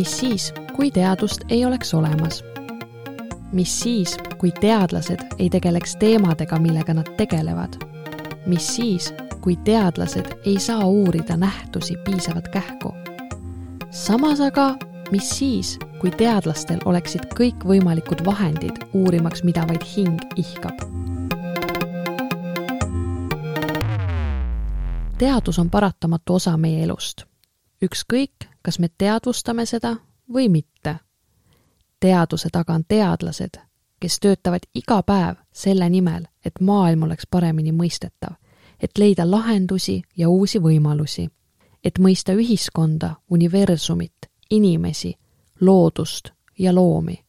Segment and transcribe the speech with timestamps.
[0.00, 2.44] mis siis, kui teadust ei oleks olemas?
[3.52, 7.76] mis siis, kui teadlased ei tegeleks teemadega, millega nad tegelevad?
[8.46, 9.10] mis siis,
[9.40, 12.94] kui teadlased ei saa uurida nähtusi piisavalt kähku?
[13.90, 14.74] samas aga,
[15.10, 20.80] mis siis, kui teadlastel oleksid kõikvõimalikud vahendid uurimaks, mida vaid hing ihkab?
[25.18, 27.26] teadus on paratamatu osa meie elust.
[27.84, 29.96] ükskõik, kas me teadvustame seda
[30.32, 30.96] või mitte.
[32.00, 33.60] teaduse taga on teadlased,
[34.00, 38.34] kes töötavad iga päev selle nimel, et maailm oleks paremini mõistetav,
[38.80, 41.28] et leida lahendusi ja uusi võimalusi,
[41.84, 45.14] et mõista ühiskonda, universumit, inimesi,
[45.60, 47.24] loodust ja loomi.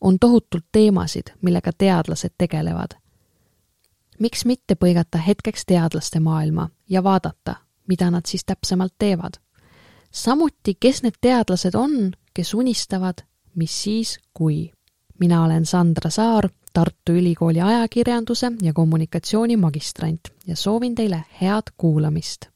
[0.00, 2.90] on tohutult teemasid, millega teadlased tegelevad.
[4.18, 7.54] miks mitte põigata hetkeks teadlaste maailma ja vaadata,
[7.88, 9.32] mida nad siis täpsemalt teevad
[10.10, 13.22] samuti, kes need teadlased on, kes unistavad,
[13.54, 14.70] mis siis, kui.
[15.20, 22.46] mina olen Sandra Saar, Tartu Ülikooli ajakirjanduse ja kommunikatsiooni magistrant ja soovin teile head kuulamist.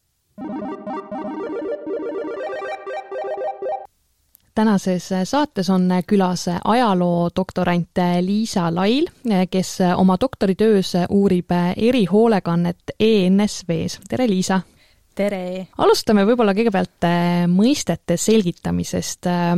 [4.55, 9.06] tänases saates on külas ajaloodoktorant Liisa Lail,
[9.50, 14.00] kes oma doktoritöös uurib erihoolekannet ENSV-s.
[14.08, 14.61] tere, Liisa!
[15.14, 15.68] Tere!
[15.78, 19.28] alustame võib-olla kõigepealt äh, mõistete selgitamisest.
[19.30, 19.54] Äh,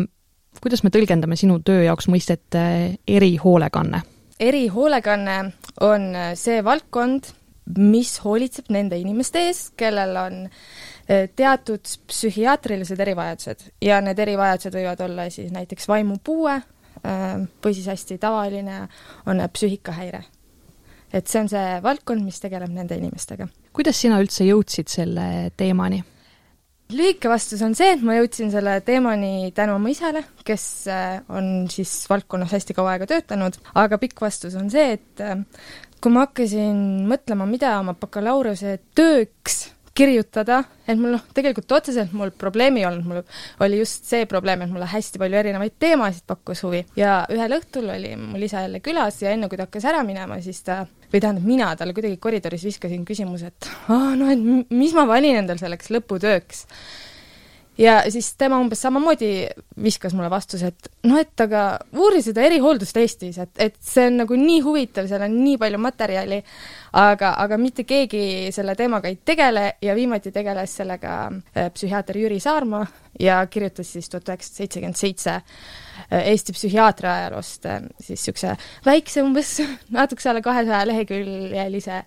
[0.62, 4.02] kuidas me tõlgendame sinu töö jaoks mõistet äh, erihoolekanne?
[4.40, 5.36] erihoolekanne
[5.80, 7.30] on see valdkond,
[7.80, 10.36] mis hoolitseb nende inimeste ees, kellel on
[11.06, 16.58] teatud psühhiaatrilised erivajadused ja need erivajadused võivad olla siis näiteks vaimupuue
[17.00, 18.82] või siis hästi tavaline
[19.30, 20.20] on psüühikahäire.
[21.12, 25.26] Et see on see valdkond, mis tegeleb nende inimestega kuidas sina üldse jõudsid selle
[25.58, 26.02] teemani?
[26.86, 31.66] lühike vastus on see, et ma jõudsin selle teemani tänu oma isale, kes äh, on
[31.72, 35.42] siis valdkonnas hästi kaua aega töötanud, aga pikk vastus on see, et äh,
[35.98, 36.78] kui ma hakkasin
[37.10, 39.64] mõtlema, mida oma bakalaureuse tööks
[39.96, 44.62] kirjutada, et mul noh, tegelikult otseselt mul probleemi ei olnud, mul oli just see probleem,
[44.64, 46.82] et mulle hästi palju erinevaid teemasid pakkus huvi.
[46.98, 50.38] Ja ühel õhtul oli mul isa jälle külas ja enne, kui ta hakkas ära minema,
[50.44, 54.94] siis ta või tähendab, mina talle kuidagi koridoris viskasin küsimuse, et aa, no et mis
[54.96, 56.66] ma valin endale selleks lõputööks
[57.78, 59.30] ja siis tema umbes samamoodi
[59.82, 61.64] viskas mulle vastuse, et noh, et aga
[61.96, 65.80] uuri seda erihooldust Eestis, et, et see on nagu nii huvitav, seal on nii palju
[65.82, 66.40] materjali,
[66.96, 72.40] aga, aga mitte keegi selle teemaga ei tegele ja viimati tegeles sellega äh, psühhiaater Jüri
[72.40, 72.86] Saarma
[73.20, 78.56] ja kirjutas siis tuhat üheksasada seitsekümmend seitse äh, Eesti psühhiaatria ajaloost äh, siis niisuguse
[78.88, 79.56] väikse, umbes
[79.98, 82.02] natukese alla kahesaja leheküljelise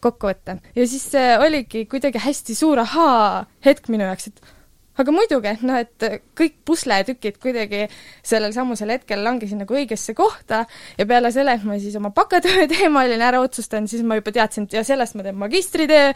[0.00, 0.60] kokkuvõtte.
[0.76, 1.10] ja siis
[1.42, 4.53] oligi kuidagi hästi suur ahaa hetk minu jaoks, et
[5.00, 7.86] aga muidugi, noh, et kõik pusletükid kuidagi
[8.24, 10.64] sellel samusel hetkel langesid nagu õigesse kohta
[10.98, 14.34] ja peale selle, et ma siis oma bakatöö teema olin ära otsustanud, siis ma juba
[14.34, 16.12] teadsin, et ja sellest ma teen magistritöö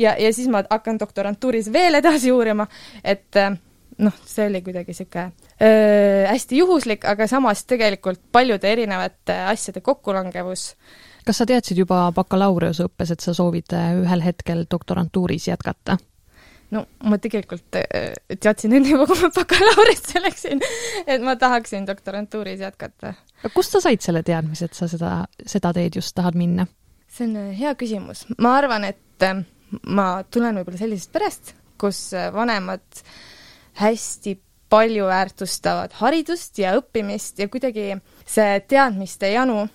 [0.00, 2.66] ja, ja siis ma hakkan doktorantuuris veel edasi uurima,
[3.04, 3.40] et
[4.02, 5.30] noh, see oli kuidagi niisugune
[6.32, 10.72] hästi juhuslik, aga samas tegelikult paljude erinevate asjade kokkulangevus
[11.26, 15.98] kas sa teadsid juba bakalaureuseõppes, et sa soovid ühel hetkel doktorantuuris jätkata?
[16.72, 20.62] No ma tegelikult äh, teadsin enne juba, kui ma bakalaureusesse läksin,
[21.06, 23.14] et ma tahaksin doktorantuuris jätkata.
[23.54, 25.16] kust sa said selle teadmise, et sa seda,
[25.46, 26.66] seda teed just tahad minna?
[27.12, 28.24] see on äh, hea küsimus.
[28.38, 29.44] ma arvan, et äh,
[29.88, 33.04] ma tulen võib-olla sellisest perest, kus vanemad
[33.80, 34.36] hästi
[34.72, 37.96] palju väärtustavad haridust ja õppimist ja kuidagi
[38.28, 39.66] see teadmiste janu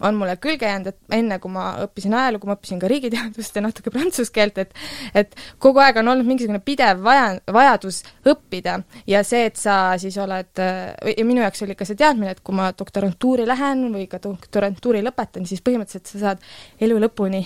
[0.00, 3.62] on mulle külge jäänud, et enne, kui ma õppisin ajalugu, ma õppisin ka riigiteadust ja
[3.62, 4.72] natuke prantsuse keelt, et
[5.14, 10.16] et kogu aeg on olnud mingisugune pidev vaja, vajadus õppida ja see, et sa siis
[10.18, 14.18] oled, ja minu jaoks oli ka see teadmine, et kui ma doktorantuuri lähen või ka
[14.22, 16.42] doktorantuuri lõpetan, siis põhimõtteliselt sa saad
[16.82, 17.44] elu lõpuni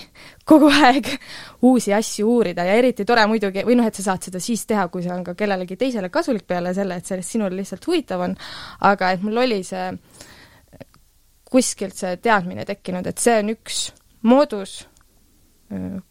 [0.49, 1.11] kogu aeg
[1.69, 4.87] uusi asju uurida ja eriti tore muidugi, või noh, et sa saad seda siis teha,
[4.89, 8.35] kui see on ka kellelegi teisele kasulik peale selle, et sellest sinule lihtsalt huvitav on,
[8.89, 9.91] aga et mul oli see
[11.49, 13.89] kuskilt see teadmine tekkinud, et see on üks
[14.29, 14.83] moodus,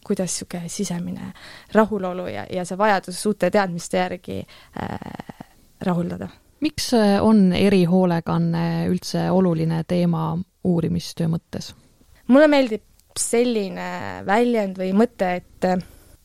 [0.05, 1.31] kuidas niisugune sisemine
[1.75, 4.99] rahulolu ja, ja see vajadus uute teadmiste järgi äh,
[5.81, 6.29] rahuldada.
[6.59, 6.91] miks
[7.21, 11.73] on erihoolekanne üldse oluline teema uurimistöö mõttes?
[12.27, 12.85] mulle meeldib
[13.19, 15.67] selline väljend või mõte, et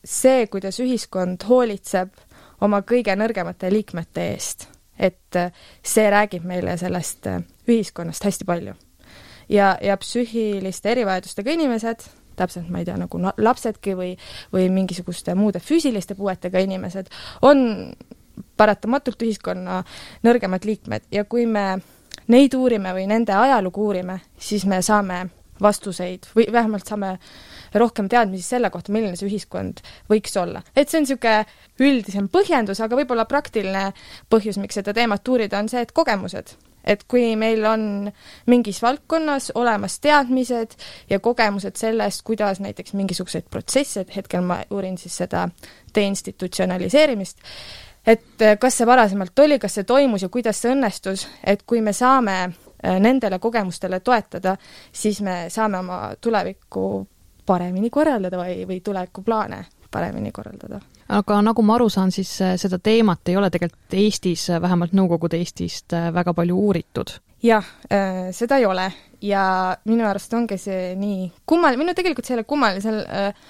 [0.05, 2.15] see, kuidas ühiskond hoolitseb
[2.61, 5.39] oma kõige nõrgemate liikmete eest, et
[5.83, 7.27] see räägib meile sellest
[7.67, 8.75] ühiskonnast hästi palju
[9.49, 12.05] ja, ja psüühiliste erivajadustega inimesed,
[12.35, 14.11] täpselt ma ei tea, nagu lapsedki või,
[14.53, 17.11] või mingisuguste muude füüsiliste puuetega inimesed,
[17.41, 17.93] on
[18.57, 19.81] paratamatult ühiskonna
[20.27, 21.77] nõrgemad liikmed ja kui me
[22.31, 25.25] neid uurime või nende ajalugu uurime, siis me saame
[25.61, 27.15] vastuseid või vähemalt saame
[27.75, 29.81] rohkem teadmisi selle kohta, milline see ühiskond
[30.11, 30.61] võiks olla.
[30.75, 31.45] et see on niisugune
[31.79, 33.91] üldisem põhjendus, aga võib-olla praktiline
[34.31, 36.55] põhjus, miks seda teemat uurida, on see, et kogemused.
[36.85, 38.11] Et kui meil on
[38.45, 40.75] mingis valdkonnas olemas teadmised
[41.09, 45.47] ja kogemused sellest, kuidas näiteks mingisuguseid protsesse, et hetkel ma uurin siis seda
[45.95, 47.41] deinstitutsionaliseerimist,
[48.07, 51.93] et kas see varasemalt oli, kas see toimus ja kuidas see õnnestus, et kui me
[51.93, 54.57] saame äh, nendele kogemustele toetada,
[54.91, 56.85] siis me saame oma tulevikku
[57.45, 60.81] paremini korraldada või, või tulevikuplaane paremini korraldada.
[61.09, 64.95] Aga nagu ma aru saan, siis äh, seda teemat ei ole tegelikult Eestis, äh, vähemalt
[64.97, 67.19] Nõukogude Eestist, äh, väga palju uuritud?
[67.45, 67.65] jah,
[68.33, 68.87] seda ei ole
[69.21, 73.43] ja minu arust ongi see nii kummaline, no tegelikult see ei ole kummaline, see on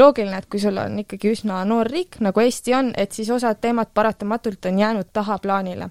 [0.00, 3.60] loogiline, et kui sul on ikkagi üsna noor riik, nagu Eesti on, et siis osad
[3.60, 5.90] teemad paratamatult on jäänud tahaplaanile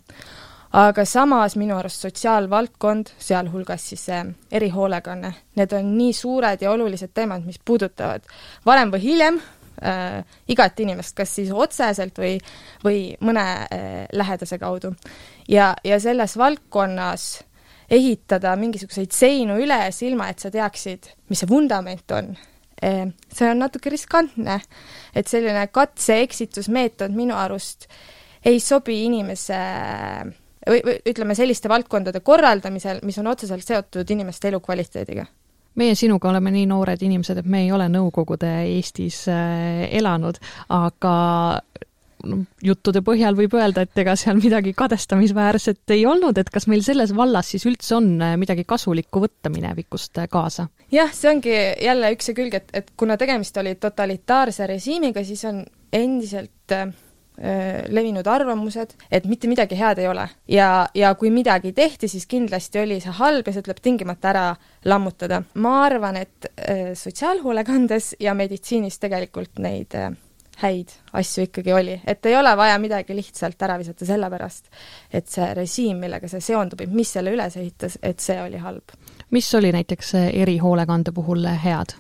[0.73, 4.25] aga samas minu arust sotsiaalvaldkond, sealhulgas siis see
[4.57, 8.25] erihoolekanne, need on nii suured ja olulised teemad, mis puudutavad
[8.65, 9.41] varem või hiljem
[9.83, 12.35] äh, igat inimest, kas siis otseselt või,
[12.83, 14.93] või mõne äh, lähedase kaudu.
[15.49, 17.43] ja, ja selles valdkonnas
[17.91, 22.33] ehitada mingisuguseid seinu üles, ilma et sa teaksid, mis see vundament on,
[22.83, 24.61] äh, see on natuke riskantne.
[25.15, 27.89] et selline katse-eksitusmeetod minu arust
[28.45, 29.57] ei sobi inimese
[30.67, 35.25] või, või ütleme, selliste valdkondade korraldamisel, mis on otseselt seotud inimeste elukvaliteediga?
[35.79, 40.39] Meie sinuga oleme nii noored inimesed, et me ei ole Nõukogude Eestis äh, elanud,
[40.69, 41.15] aga
[42.61, 47.15] juttude põhjal võib öelda, et ega seal midagi kadestamisväärset ei olnud, et kas meil selles
[47.17, 50.67] vallas siis üldse on äh, midagi kasulikku võtta minevikust äh, kaasa?
[50.93, 55.45] jah, see ongi jälle üks see külg, et, et kuna tegemist oli totalitaarse režiimiga, siis
[55.49, 56.93] on endiselt Äh,
[57.89, 60.27] levinud arvamused, et mitte midagi head ei ole.
[60.47, 64.47] ja, ja kui midagi tehti, siis kindlasti oli see halb ja see tuleb tingimata ära
[64.85, 65.41] lammutada.
[65.53, 70.11] ma arvan, et äh, sotsiaalhoolekandes ja meditsiinis tegelikult neid äh,
[70.61, 74.69] häid asju ikkagi oli, et ei ole vaja midagi lihtsalt ära visata sellepärast,
[75.13, 78.93] et see režiim, millega see seondub ja mis selle üles ehitas, et see oli halb.
[79.31, 81.95] mis oli näiteks erihoolekande puhul head?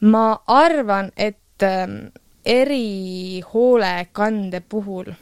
[0.00, 2.08] ma arvan, et ähm,
[2.48, 5.12] erihoolekande puhul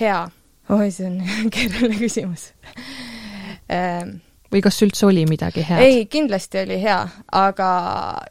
[0.00, 0.28] hea?
[0.68, 1.22] oi, see on
[1.54, 2.52] keeruline küsimus
[3.72, 4.08] ähm,
[4.54, 5.82] või kas üldse oli midagi head?
[5.82, 7.00] ei, kindlasti oli hea,
[7.32, 7.70] aga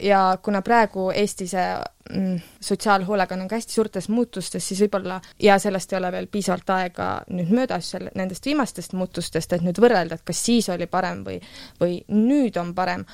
[0.03, 1.65] ja kuna praegu Eesti see
[2.13, 6.69] mm, sotsiaalhoolekanne on ka hästi suurtes muutustes, siis võib-olla, ja sellest ei ole veel piisavalt
[6.77, 11.25] aega nüüd möödas, selle, nendest viimastest muutustest, et nüüd võrrelda, et kas siis oli parem
[11.27, 11.41] või,
[11.81, 13.05] või nüüd on parem,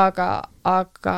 [0.00, 0.30] aga,
[0.66, 1.16] aga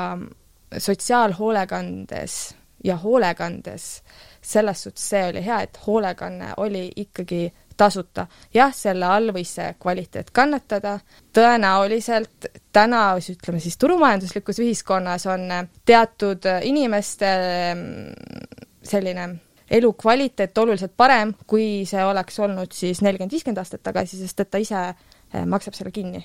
[0.77, 2.39] sotsiaalhoolekandes
[2.85, 4.03] ja hoolekandes,
[4.43, 8.27] selles suhtes see oli hea, et hoolekanne oli ikkagi tasuta.
[8.55, 10.99] jah, selle all võis see kvaliteet kannatada,
[11.35, 15.47] tõenäoliselt täna, ütleme siis turumajanduslikus ühiskonnas on
[15.87, 17.29] teatud inimeste
[17.75, 19.29] mm, selline
[19.71, 24.59] elukvaliteet oluliselt parem, kui see oleks olnud siis nelikümmend, viiskümmend aastat tagasi, sest et ta
[24.63, 26.25] ise eh, maksab selle kinni.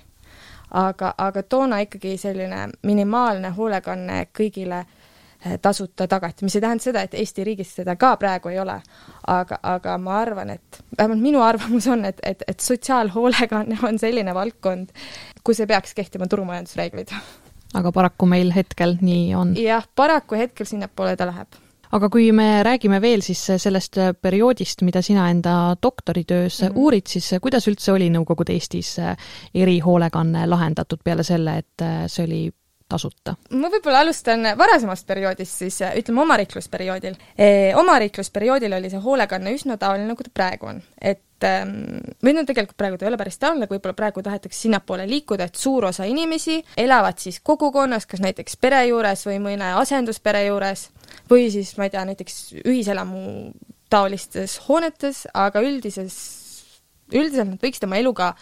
[0.74, 5.03] aga, aga toona ikkagi selline minimaalne hoolekanne kõigile äh,
[5.62, 8.80] tasuta tagati, mis ei tähenda seda, et Eesti riigis seda ka praegu ei ole.
[9.28, 14.34] aga, aga ma arvan, et vähemalt minu arvamus on, et, et, et sotsiaalhoolekanne on selline
[14.34, 14.94] valdkond,
[15.44, 17.12] kus ei peaks kehtima turumajandusreeglid.
[17.74, 19.56] aga paraku meil hetkel nii on?
[19.60, 21.62] jah, paraku hetkel sinnapoole ta läheb
[21.94, 26.78] aga kui me räägime veel siis sellest perioodist, mida sina enda doktoritöös mm -hmm.
[26.78, 28.96] uurid, siis kuidas üldse oli Nõukogude Eestis
[29.54, 32.42] erihoolekanne lahendatud peale selle, et see oli
[32.90, 33.36] tasuta?
[33.52, 37.18] ma võib-olla alustan varasemast perioodist siis, ütleme omariiklusperioodil
[37.80, 40.82] omariiklusperioodil oli see hoolekanne üsna taoline, nagu ta praegu on.
[41.02, 41.74] et ehm,
[42.24, 45.50] või no tegelikult praegu ta ei ole päris taoline, aga võib-olla praegu tahetakse sinnapoole liikuda,
[45.50, 50.90] et suur osa inimesi elavad siis kogukonnas, kas näiteks pere juures või mõne asenduspere juures
[51.32, 53.52] või siis ma ei tea, näiteks ühiselamu
[53.94, 56.43] taolistes hoonetes, aga üldises
[57.12, 58.34] üldiselt nad võiksid oma eluga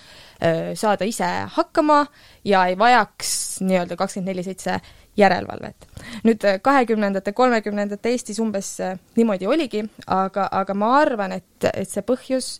[0.44, 2.04] öö, saada ise hakkama
[2.46, 4.80] ja ei vajaks nii-öelda kakskümmend neli seitse
[5.18, 5.88] järelevalvet.
[6.24, 8.78] nüüd kahekümnendate, kolmekümnendate Eestis umbes
[9.18, 12.56] niimoodi oligi, aga, aga ma arvan, et, et see põhjus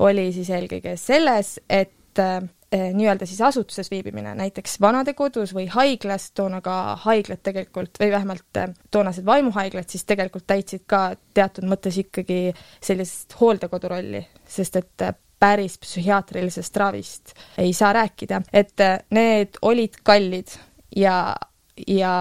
[0.00, 2.22] oli siis eelkõige selles, et
[2.70, 8.60] nii-öelda siis asutuses viibimine, näiteks vanadekodus või haiglas, toona ka haiglad tegelikult, või vähemalt
[8.94, 15.08] toonased vaimuhaiglad siis tegelikult täitsid ka teatud mõttes ikkagi sellist hooldekodu rolli, sest et
[15.40, 20.56] päris psühhiaatrilisest ravist ei saa rääkida, et äh, need olid kallid
[20.96, 21.36] ja
[21.88, 22.14] ja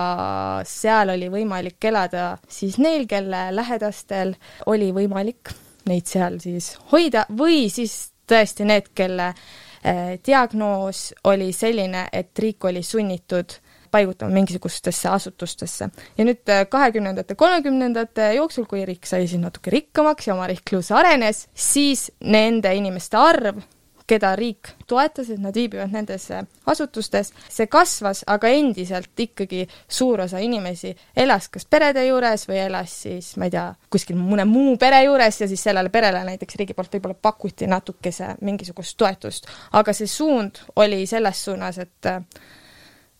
[0.63, 4.35] seal oli võimalik elada siis neil, kelle lähedastel
[4.71, 5.51] oli võimalik
[5.89, 12.69] neid seal siis hoida või siis tõesti need, kelle äh, diagnoos oli selline, et riik
[12.69, 13.57] oli sunnitud
[13.91, 15.89] paigutama mingisugustesse asutustesse.
[16.17, 20.91] ja nüüd äh, kahekümnendate, kolmekümnendate jooksul, kui riik sai siis natuke rikkamaks ja oma riiklus
[20.91, 23.61] arenes, siis nende inimeste arv
[24.09, 26.27] keda riik toetas, et nad viibivad nendes
[26.69, 32.95] asutustes, see kasvas, aga endiselt ikkagi suur osa inimesi elas kas perede juures või elas
[33.05, 36.77] siis, ma ei tea, kuskil mõne muu pere juures ja siis sellele perele näiteks riigi
[36.77, 39.49] poolt võib-olla pakuti natukese mingisugust toetust.
[39.77, 42.13] aga see suund oli selles suunas, et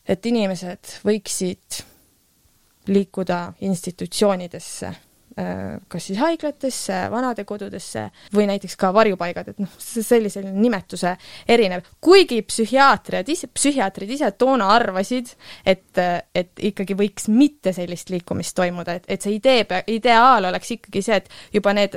[0.09, 1.83] et inimesed võiksid
[2.89, 4.95] liikuda institutsioonidesse
[5.39, 8.01] Äh, kas siis haiglatesse, vanadekodudesse
[8.33, 11.13] või näiteks ka varjupaigad, et noh, sellise nimetuse
[11.47, 15.29] erinev, kuigi psühhiaatriad ise, psühhiaatrid ise toona arvasid,
[15.63, 16.01] et,
[16.35, 19.63] et ikkagi võiks mitte sellist liikumist toimuda, et, et see idee,
[19.93, 21.95] ideaal oleks ikkagi see, et juba need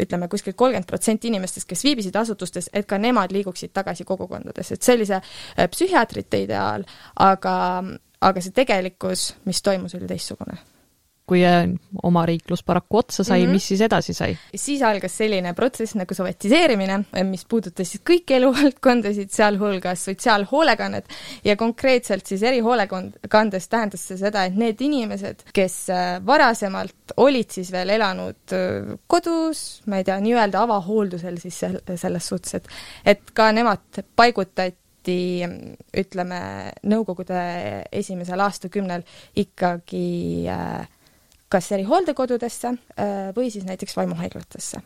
[0.00, 4.82] ütleme, kuskil kolmkümmend protsenti inimestest, kes viibisid asutustes, et ka nemad liiguksid tagasi kogukondadesse, et
[4.86, 6.86] see oli see psühhiaatrite ideaal,
[7.22, 7.56] aga,
[8.20, 10.58] aga see tegelikkus, mis toimus, oli teistsugune
[11.24, 11.70] kui äh,
[12.02, 13.52] omariiklus paraku otsa sai mm, -hmm.
[13.52, 14.36] mis siis edasi sai?
[14.54, 21.08] siis algas selline protsess nagu sovetiseerimine, mis puudutas siis kõiki eluvaldkondasid, sealhulgas sotsiaalhoolekannet
[21.44, 27.72] ja konkreetselt siis erihoolekandes tähendas see seda, et need inimesed, kes äh, varasemalt olid siis
[27.72, 31.62] veel elanud äh, kodus, ma ei tea, nii-öelda avahooldusel siis
[31.96, 32.68] selles suhtes, et
[33.04, 35.44] et ka nemad paigutati
[35.96, 36.40] ütleme,
[36.88, 37.40] Nõukogude
[37.92, 39.02] esimesel aastakümnel
[39.36, 40.86] ikkagi äh,
[41.54, 44.82] kas erihooldekodudesse äh, või siis näiteks vaimuhaiglatesse.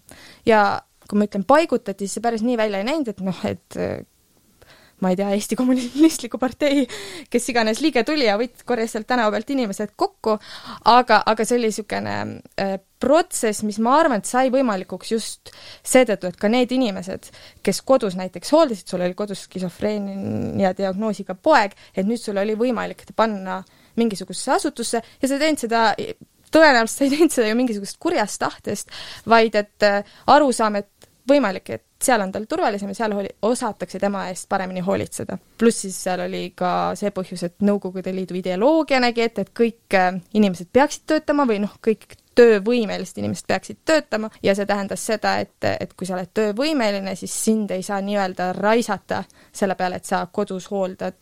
[0.46, 0.62] ja
[1.08, 4.02] kui ma ütlen paigutati, siis see päris nii välja ei näinud, et noh, et äh,
[5.00, 6.84] ma ei tea, Eesti Kommunistliku Partei,
[7.30, 10.36] kes iganes liige tuli ja võt-, korjas sealt tänava pealt inimesed kokku,
[10.90, 12.14] aga, aga see oli niisugune
[12.60, 15.52] äh, protsess, mis ma arvan, et sai võimalikuks just
[15.86, 17.30] seetõttu, et ka need inimesed,
[17.64, 23.06] kes kodus näiteks hooldasid, sul oli kodus skisofreenia diagnoosiga poeg, et nüüd sul oli võimalik
[23.06, 23.62] ta panna
[23.98, 25.84] mingisugusesse asutusse ja sa ei teinud seda
[26.54, 28.94] tõenäoliselt sa ei teinud seda ju mingisugusest kurjast tahtest,
[29.28, 30.90] vaid et äh, arusaam, et
[31.28, 35.38] võimalik, et seal on tal turvalisem ja seal hooli-, osatakse tema eest paremini hoolitseda.
[35.58, 39.98] pluss siis seal oli ka see põhjus, et Nõukogude Liidu ideoloogia nägi ette, et kõik
[39.98, 45.38] äh, inimesed peaksid töötama või noh, kõik töövõimelised inimesed peaksid töötama ja see tähendas seda,
[45.42, 50.06] et, et kui sa oled töövõimeline, siis sind ei saa nii-öelda raisata selle peale, et
[50.06, 51.18] sa kodus hooldad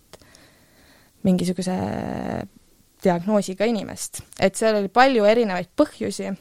[1.26, 1.76] mingisuguse
[3.06, 4.22] diagnoosiga inimest.
[4.40, 6.32] et seal oli palju erinevaid põhjusi,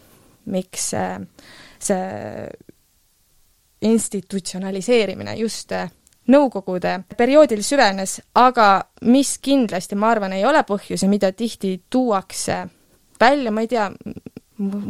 [0.51, 1.12] miks see,
[1.79, 2.50] see
[3.86, 5.74] institutsionaliseerimine just
[6.25, 12.63] Nõukogude perioodil süvenes, aga mis kindlasti, ma arvan, ei ole põhjus ja mida tihti tuuakse
[13.22, 13.84] välja, ma ei tea,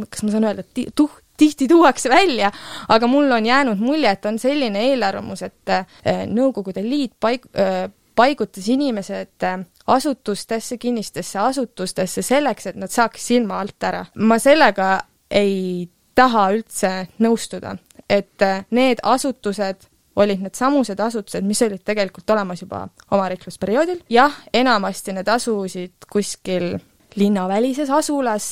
[0.08, 2.48] kas ma saan öelda, et tuh-, tihti tuuakse välja,
[2.88, 7.84] aga mul on jäänud mulje, et on selline eelarvamus, et eh, Nõukogude Liit eh,
[8.16, 9.48] paigutas inimesed
[9.86, 14.04] asutustesse, kinnistesse asutustesse selleks, et nad saaks silma alt ära.
[14.14, 15.00] ma sellega
[15.30, 17.76] ei taha üldse nõustuda,
[18.08, 25.28] et need asutused olid needsamused asutused, mis olid tegelikult olemas juba omariiklusperioodil, jah, enamasti need
[25.28, 26.76] asusid kuskil
[27.16, 28.50] linnavälises asulas,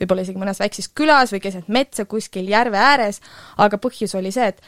[0.00, 3.20] võib-olla isegi mõnes väikses külas või keset metsa kuskil järve ääres,
[3.60, 4.60] aga põhjus oli see, et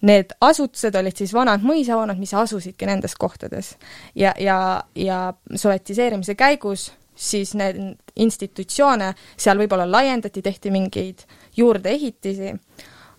[0.00, 3.76] need asutused olid siis vanad mõisahooned, mis asusidki nendes kohtades.
[4.14, 7.80] ja, ja, ja sovetiseerimise käigus siis need
[8.16, 11.24] institutsioone seal võib-olla laiendati, tehti mingeid
[11.56, 12.54] juurdeehitisi,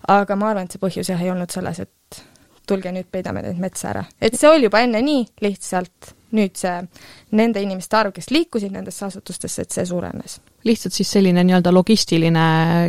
[0.08, 2.22] aga ma arvan, et see põhjus jah, ei olnud selles, et
[2.70, 4.04] tulge nüüd peidame teid metsa ära.
[4.20, 6.76] et see oli juba enne nii, lihtsalt nüüd see,
[7.36, 10.38] nende inimeste arv, kes liikusid nendesse asutustesse, et see suurenes.
[10.64, 12.46] lihtsalt siis selline nii-öelda logistiline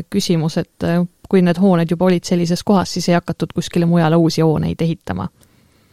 [0.09, 0.87] küsimus, et
[1.31, 5.29] kui need hooned juba olid sellises kohas, siis ei hakatud kuskile mujale uusi hooneid ehitama.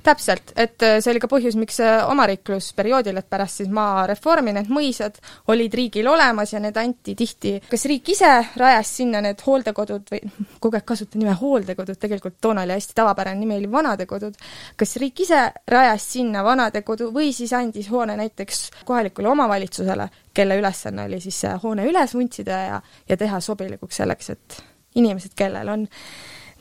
[0.08, 4.70] Täpselt, et äh, see oli ka põhjus, miks äh, omariiklusperioodil, et pärast siis maareformi need
[4.72, 5.18] mõisad
[5.52, 10.22] olid riigil olemas ja need anti tihti, kas riik ise rajas sinna need hooldekodud või
[10.62, 14.38] kogu aeg kasutan nime hooldekodud, tegelikult toona oli hästi tavapärane nimi oli vanadekodud,
[14.78, 15.42] kas riik ise
[15.74, 21.52] rajas sinna vanadekodu või siis andis hoone näiteks kohalikule omavalitsusele, kelle ülesanne oli siis see
[21.66, 24.62] hoone üles vuntsida ja, ja teha sobilikuks selleks, et
[24.94, 25.86] inimesed, kellel on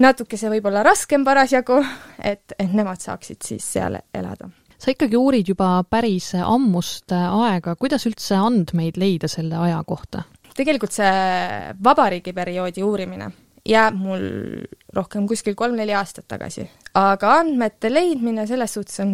[0.03, 1.81] natukese võib-olla raskem parasjagu,
[2.21, 8.05] et, et nemad saaksid siis seal elada sa ikkagi uurid juba päris ammust aega, kuidas
[8.05, 10.23] üldse andmeid leida selle aja kohta?
[10.57, 11.09] tegelikult see
[11.83, 13.31] vabariigi perioodi uurimine
[13.67, 14.23] jääb mul
[14.95, 16.67] rohkem kuskil kolm-neli aastat tagasi.
[16.97, 19.11] aga andmete leidmine selles suhtes on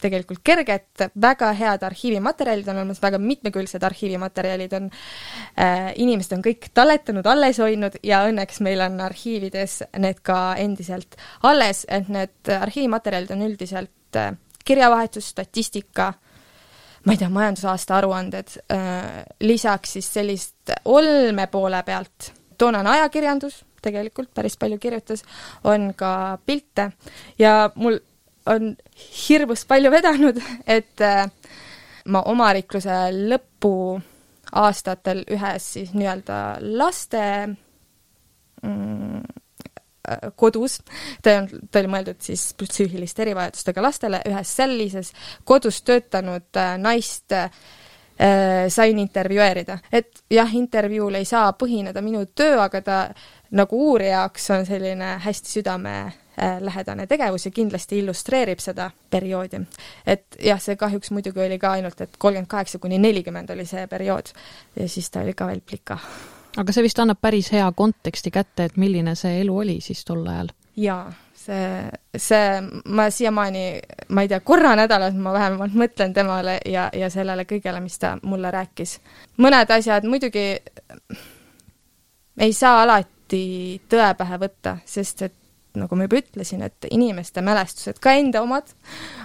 [0.00, 6.70] tegelikult kerget, väga head arhiivimaterjalid on olemas, väga mitmekülgsed arhiivimaterjalid on äh,, inimesed on kõik
[6.74, 13.32] talletanud, alles hoidnud ja õnneks meil on arhiivides need ka endiselt alles, et need arhiivimaterjalid
[13.36, 16.12] on üldiselt äh, kirjavahetus, statistika,
[17.04, 19.08] ma ei tea, majandusaasta aruanded äh,,
[19.46, 25.24] lisaks siis sellist olme poole pealt, toonane ajakirjandus, tegelikult päris palju kirjutas,
[25.64, 26.90] on ka pilte
[27.40, 27.98] ja mul
[28.50, 28.74] on
[29.28, 31.26] hirmus palju vedanud, et äh,
[32.10, 32.96] ma omariikluse
[33.30, 36.38] lõpuaastatel ühes siis nii-öelda
[36.78, 37.24] laste
[38.62, 40.80] mm, äh, kodus,
[41.22, 45.12] ta on, ta oli mõeldud siis psüühiliste erivajadustega lastele, ühes sellises
[45.44, 47.50] kodus töötanud äh, naist äh,
[48.68, 49.78] sain intervjueerida.
[49.92, 52.98] et jah, intervjuul ei saa põhineda minu töö, aga ta
[53.56, 55.94] nagu uurija jaoks on selline hästi südame
[56.60, 59.60] lähedane tegevus ja kindlasti illustreerib seda perioodi.
[60.06, 63.86] et jah, see kahjuks muidugi oli ka ainult, et kolmkümmend kaheksa kuni nelikümmend oli see
[63.86, 64.32] periood
[64.76, 65.98] ja siis ta oli ka veel plika.
[66.56, 70.26] aga see vist annab päris hea konteksti kätte, et milline see elu oli siis tol
[70.26, 70.54] ajal?
[70.76, 73.64] jaa, see, see, ma siiamaani,
[74.08, 78.16] ma ei tea, korra nädalas ma vähemalt mõtlen temale ja, ja sellele kõigele, mis ta
[78.22, 78.98] mulle rääkis.
[79.38, 80.46] mõned asjad muidugi
[82.40, 85.39] ei saa alati tõe pähe võtta, sest et
[85.78, 88.70] nagu ma juba ütlesin, et inimeste mälestused, ka enda omad,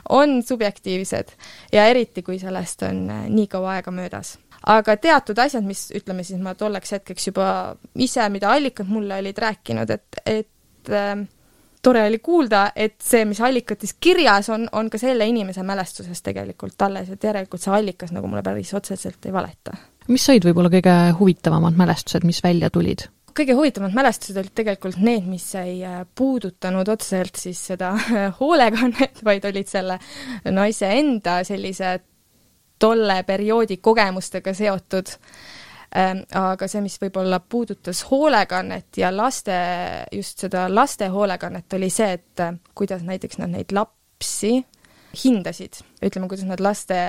[0.10, 1.36] on subjektiivsed
[1.74, 4.38] ja eriti, kui sellest on äh, nii kaua aega möödas.
[4.66, 7.48] aga teatud asjad, mis ütleme siis ma tolleks hetkeks juba
[7.96, 11.26] ise, mida allikad mulle olid rääkinud, et, et äh,
[11.86, 16.82] tore oli kuulda, et see, mis allikates kirjas on, on ka selle inimese mälestuses tegelikult
[16.82, 19.76] alles, et järelikult see allikas nagu mulle päris otseselt ei valeta.
[20.08, 23.06] mis olid võib-olla kõige huvitavamad mälestused, mis välja tulid?
[23.36, 27.94] Kõige huvitavamad mälestused olid tegelikult need, mis ei äh, puudutanud otseselt siis seda
[28.40, 30.00] hoolekannet, vaid olid selle
[30.56, 31.98] naise enda sellise
[32.80, 35.14] tolle perioodi kogemustega seotud.
[35.96, 39.56] Ähm, aga see, mis võib-olla puudutas hoolekannet ja laste,
[40.12, 44.58] just seda laste hoolekannet, oli see, et äh, kuidas näiteks nad neid lapsi
[45.16, 47.00] hindasid, ütleme, kuidas nad laste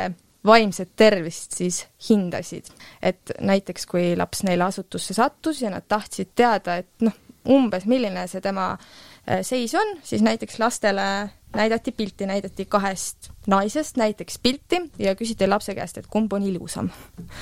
[0.47, 2.71] vaimset tervist siis hindasid.
[3.03, 7.15] et näiteks, kui laps neile asutusse sattus ja nad tahtsid teada, et noh,
[7.47, 11.07] umbes milline see tema äh, seis on, siis näiteks lastele
[11.57, 16.91] näidati pilti, näidati kahest naisest näiteks pilti ja küsiti lapse käest, et kumb on ilusam.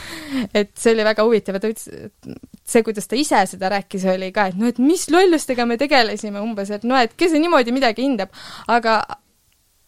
[0.61, 4.07] et see oli väga huvitav ja ta ütles, et see, kuidas ta ise seda rääkis,
[4.15, 7.75] oli ka, et noh, et mis lollustega me tegelesime umbes, et noh, et kes niimoodi
[7.75, 8.33] midagi hindab,
[8.71, 9.01] aga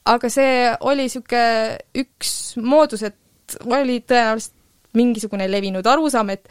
[0.06, 2.30] aga see oli niisugune üks
[2.62, 4.54] moodus, et oli tõenäoliselt
[4.96, 6.48] mingisugune levinud arusaam, et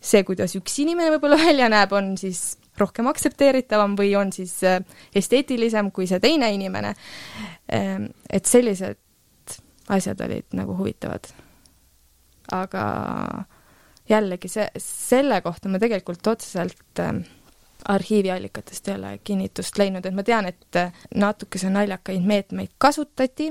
[0.00, 4.80] see, kuidas üks inimene võib-olla välja näeb, on siis rohkem aktsepteeritavam või on siis äh,
[5.16, 6.94] esteetilisem kui see teine inimene.
[7.72, 9.00] Ähm, et sellised
[9.92, 11.28] asjad olid nagu huvitavad.
[12.52, 12.82] aga
[14.06, 17.24] jällegi see, selle kohta ma tegelikult otseselt äh,
[17.88, 20.78] arhiiviallikatest ei ole kinnitust leidnud, et ma tean, et
[21.14, 23.50] natukese naljakaid meetmeid kasutati,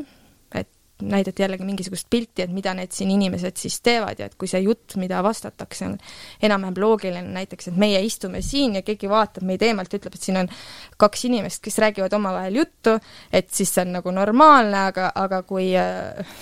[0.55, 0.69] et
[1.01, 4.61] näidati jällegi mingisugust pilti, et mida need siin inimesed siis teevad ja et kui see
[4.63, 5.95] jutt, mida vastatakse, on
[6.43, 10.27] enam-vähem loogiline, näiteks et meie istume siin ja keegi vaatab meid eemalt ja ütleb, et
[10.27, 10.51] siin on
[10.97, 12.99] kaks inimest, kes räägivad omavahel juttu,
[13.31, 16.37] et siis see on nagu normaalne, aga, aga kui äh,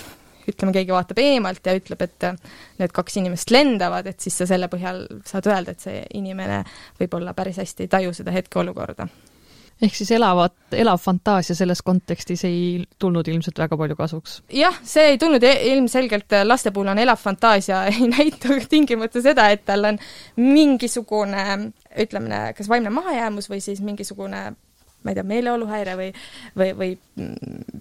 [0.49, 2.29] ütleme, keegi vaatab eemalt ja ütleb, et
[2.79, 6.63] need kaks inimest lendavad, et siis sa selle põhjal saad öelda, et see inimene
[6.99, 9.07] võib-olla päris hästi ei taju seda hetkeolukorda.
[9.83, 14.41] ehk siis elavat, elav fantaasia selles kontekstis ei tulnud ilmselt väga palju kasuks?
[14.53, 19.65] jah, see ei tulnud ilmselgelt, laste puhul on elav fantaasia, ei näita tingimata seda, et
[19.65, 19.99] tal on
[20.35, 24.51] mingisugune ütleme, kas vaimne mahajäämus või siis mingisugune
[25.03, 26.09] ma ei tea, meeleoluhäire või,
[26.59, 26.91] või, või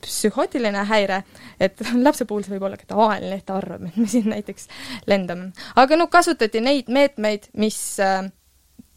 [0.03, 1.23] psühhootiline häire,
[1.61, 4.69] et lapse puhul see võib olla ka tavaline, et ta arvab, et me siin näiteks
[5.11, 5.53] lendame.
[5.77, 8.25] aga no kasutati neid meetmeid, mis äh,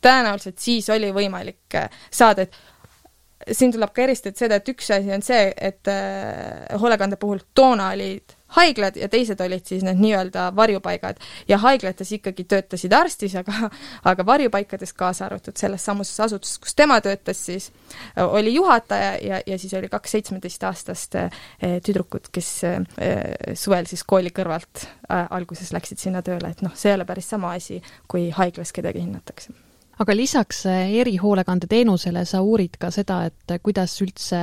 [0.06, 2.58] tõenäoliselt siis oli võimalik äh, saada, et
[3.52, 7.92] siin tuleb ka eristada seda, et üks asi on see, et äh, hoolekande puhul toona
[7.96, 11.18] olid haiglad ja teised olid siis need nii-öelda varjupaigad.
[11.48, 13.70] ja haiglates ikkagi töötasid arstis, aga,
[14.04, 17.72] aga varjupaikades, kaasa arvatud selles samuses asutuses, kus tema töötas, siis
[18.16, 21.30] oli juhataja ja, ja siis oli kaks seitsmeteistaastast eh,
[21.86, 22.80] tüdrukut, kes eh,
[23.54, 27.56] suvel siis kooli kõrvalt alguses läksid sinna tööle, et noh, see ei ole päris sama
[27.58, 29.65] asi, kui haiglas kedagi hinnatakse
[30.00, 34.40] aga lisaks erihoolekandeteenusele sa uurid ka seda, et kuidas üldse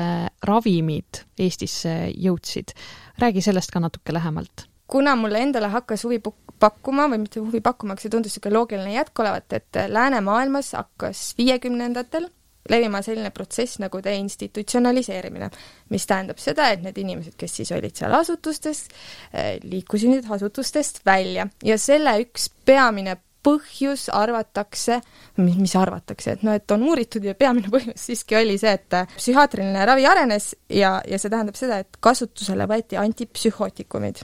[0.48, 2.74] ravimid Eestisse jõudsid
[3.22, 4.68] räägi sellest ka natuke lähemalt.
[4.86, 6.20] kuna mulle endale hakkas huvi
[6.60, 11.32] pakkuma või mitte huvi pakkuma, aga see tundus niisugune loogiline jätk olevat, et läänemaailmas hakkas
[11.38, 12.28] viiekümnendatel
[12.70, 15.48] levima selline protsess nagu deinstitutsionaliseerimine,
[15.90, 18.84] mis tähendab seda, et need inimesed, kes siis olid seal asutustes,
[19.32, 25.00] eh, liikusid asutustest välja ja selle üks peamine põhjus arvatakse,
[25.42, 28.98] mis, mis arvatakse, et noh, et on uuritud ja peamine põhjus siiski oli see, et
[29.16, 34.22] psühhiaatriline ravi arenes ja, ja see tähendab seda, et kasutusele võeti antipsühhootikumid.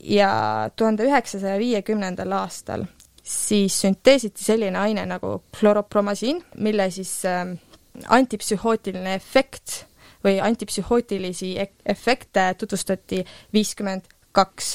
[0.00, 0.30] ja
[0.76, 2.86] tuhande üheksasaja viiekümnendal aastal
[3.26, 7.46] siis sünteesiti selline aine nagu kloropromasiin, mille siis äh,
[8.08, 9.84] antipsühhootiline efekt
[10.24, 14.70] või antipsühhootilisi e-, efekte tutvustati viiskümmend kaks.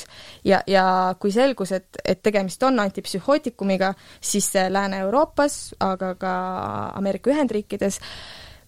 [0.46, 0.86] ja, ja
[1.20, 6.38] kui selgus, et, et tegemist on antipsühhootikumiga, siis Lääne-Euroopas, aga ka
[6.98, 8.02] Ameerika Ühendriikides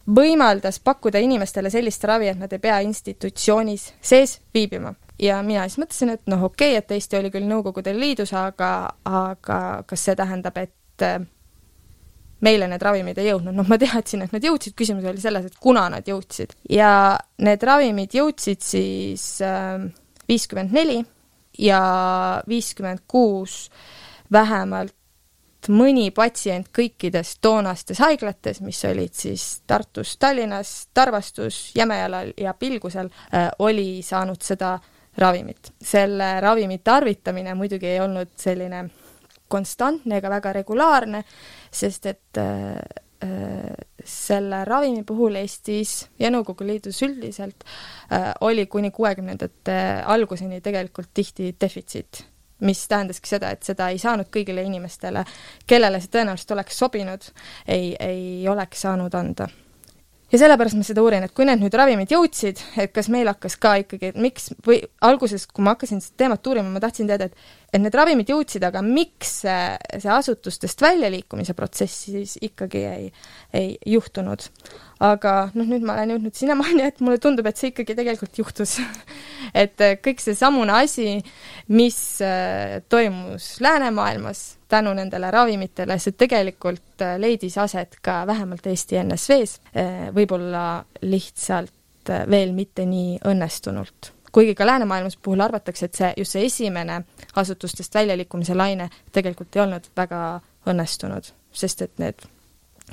[0.04, 4.94] võimaldas pakkuda inimestele sellist ravi, et nad ei pea institutsioonis sees viibima.
[5.20, 8.90] ja mina siis mõtlesin, et noh, okei okay,, et Eesti oli küll Nõukogude Liidus, aga,
[9.06, 11.22] aga kas see tähendab, et äh,
[12.44, 15.60] meile need ravimid ei jõudnud, noh, ma teadsin, et nad jõudsid, küsimus oli selles, et
[15.62, 16.58] kuna nad jõudsid.
[16.70, 19.78] ja need ravimid jõudsid siis äh,
[20.28, 21.04] viiskümmend neli
[21.60, 21.82] ja
[22.48, 23.70] viiskümmend kuus
[24.32, 24.96] vähemalt
[25.72, 33.50] mõni patsient kõikides toonastes haiglates, mis olid siis Tartus, Tallinnas, Tarvastus, Jämejalal ja Pilgusel, äh,
[33.60, 34.80] oli saanud seda
[35.18, 35.74] ravimit.
[35.82, 38.90] selle ravimi tarvitamine muidugi ei olnud selline
[39.48, 41.24] konstantne ega väga regulaarne,
[41.72, 42.76] sest et äh,
[43.24, 43.74] äh,
[44.06, 51.56] selle ravimi puhul Eestis ja Nõukogude Liidus üldiselt äh, oli kuni kuuekümnendate alguseni tegelikult tihti
[51.62, 52.24] defitsiit,
[52.64, 55.26] mis tähendaski seda, et seda ei saanud kõigile inimestele,
[55.68, 57.30] kellele see tõenäoliselt oleks sobinud,
[57.68, 59.50] ei, ei oleks saanud anda
[60.34, 63.56] ja sellepärast ma seda uurin, et kui need nüüd ravimid jõudsid, et kas meil hakkas
[63.62, 67.30] ka ikkagi, et miks, või alguses, kui ma hakkasin seda teemat uurima, ma tahtsin teada,
[67.30, 69.62] et et need ravimid jõudsid, aga miks see,
[69.98, 73.08] see asutustest väljaliikumise protsess siis ikkagi ei,
[73.58, 74.46] ei juhtunud.
[75.04, 78.78] aga noh, nüüd ma olen jõudnud sinnamaani, et mulle tundub, et see ikkagi tegelikult juhtus
[79.64, 81.18] et kõik seesamune asi,
[81.74, 89.00] mis äh, toimus läänemaailmas tänu nendele ravimitele, see tegelikult äh, leidis aset ka vähemalt Eesti
[89.04, 90.66] NSV-s, äh, võib-olla
[91.06, 91.72] lihtsalt
[92.30, 97.04] veel mitte nii õnnestunult kuigi ka läänemaailmas puhul arvatakse, et see, just see esimene
[97.40, 100.22] asutustest väljaliikumise laine tegelikult ei olnud väga
[100.68, 102.26] õnnestunud, sest et need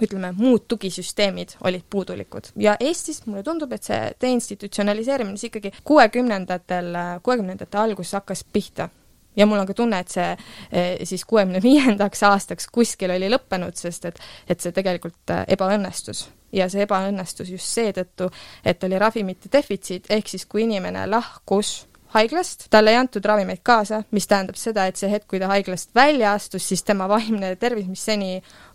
[0.04, 2.52] ütleme, muud tugisüsteemid olid puudulikud.
[2.56, 8.88] ja Eestis mulle tundub, et see deinstitutsionaliseerimine siis ikkagi kuuekümnendatel, kuuekümnendate alguses hakkas pihta
[9.36, 13.76] ja mul on ka tunne, et see eh, siis kuuekümne viiendaks aastaks kuskil oli lõppenud,
[13.78, 16.28] sest et, et see tegelikult eh, ebaõnnestus.
[16.52, 18.26] Ja see ebaõnnestus just seetõttu,
[18.66, 24.02] et oli ravimite defitsiit, ehk siis kui inimene lahkus haiglast, talle ei antud ravimeid kaasa,
[24.10, 27.86] mis tähendab seda, et see hetk, kui ta haiglast välja astus, siis tema vaimne tervis,
[27.86, 28.32] mis seni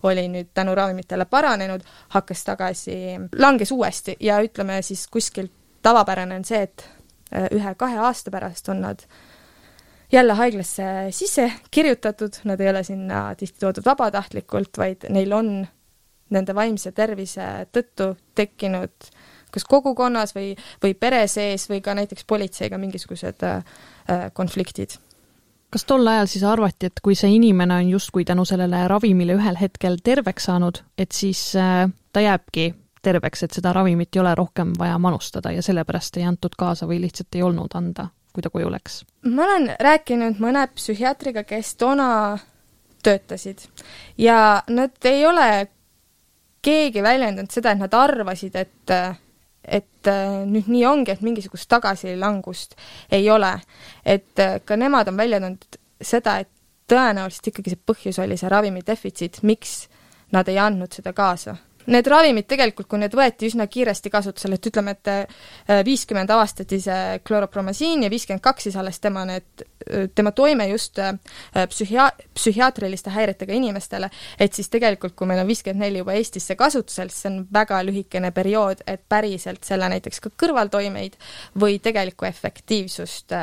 [0.08, 1.84] oli nüüd tänu ravimitele paranenud,
[2.16, 2.98] hakkas tagasi,
[3.40, 4.16] langes uuesti.
[4.24, 5.52] Ja ütleme siis kuskil
[5.84, 9.04] tavapärane on see, et äh, ühe-kahe aasta pärast on nad
[10.12, 15.56] jälle haiglasse sisse kirjutatud, nad ei ole sinna tihti toodud vabatahtlikult, vaid neil on
[16.34, 19.10] nende vaimse tervise tõttu tekkinud
[19.56, 23.62] kas kogukonnas või, või pere sees või ka näiteks politseiga mingisugused äh,
[24.34, 24.98] konfliktid.
[25.72, 29.60] kas tol ajal siis arvati, et kui see inimene on justkui tänu sellele ravimile ühel
[29.60, 32.74] hetkel terveks saanud, et siis äh, ta jääbki
[33.06, 37.02] terveks, et seda ravimit ei ole rohkem vaja manustada ja sellepärast ei antud kaasa või
[37.06, 39.04] lihtsalt ei olnud anda, kui ta koju läks?
[39.32, 42.10] ma olen rääkinud mõne psühhiaatriga, kes toona
[43.06, 43.66] töötasid
[44.18, 45.50] ja nad ei ole
[46.66, 48.96] keegi väljendanud seda, et nad arvasid, et
[49.66, 52.76] et äh, nüüd nii ongi, et mingisugust tagasilangust
[53.12, 53.56] ei ole.
[54.06, 56.50] et äh, ka nemad on välja toonud seda, et
[56.92, 59.88] tõenäoliselt ikkagi see põhjus oli see ravimi defitsiit, miks
[60.32, 61.56] nad ei andnud seda kaasa
[61.92, 66.80] need ravimid tegelikult, kui need võeti üsna kiiresti kasutusele, et ütleme, et äh, viiskümmend avastati
[66.82, 71.14] see kloropromasiin ja viiskümmend kaks siis alles tema need, äh, tema toime just äh,
[71.70, 77.12] psühhia-, psühhiaatriliste häiretega inimestele, et siis tegelikult, kui meil on viiskümmend neli juba Eestisse kasutusel,
[77.14, 81.20] siis see on väga lühikene periood, et päriselt selle näiteks ka kõrvaltoimeid
[81.62, 83.34] või tegelikku efektiivsust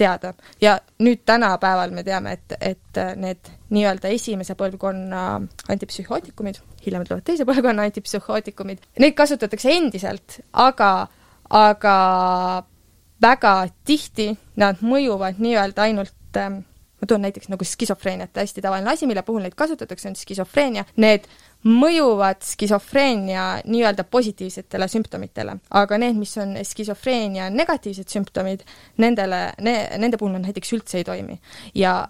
[0.00, 0.34] teada.
[0.60, 5.24] ja nüüd tänapäeval me teame, et, et need nii-öelda esimese põlvkonna
[5.68, 11.08] antipsühhootikumid hiljem tulevad teise põlvkonna antipsühhootikumid, neid kasutatakse endiselt, aga,
[11.50, 11.96] aga
[13.22, 16.62] väga tihti nad mõjuvad nii-öelda ainult ähm,
[17.00, 21.26] ma toon näiteks nagu skisofreeniat, hästi tavaline asi, mille puhul neid kasutatakse, on skisofreenia, need
[21.64, 28.64] mõjuvad skisofreenia nii-öelda positiivsetele sümptomitele, aga need, mis on skisofreenia negatiivsed sümptomid,
[29.00, 31.40] nendele ne,, nende puhul nad näiteks üldse ei toimi.
[31.74, 32.02] ja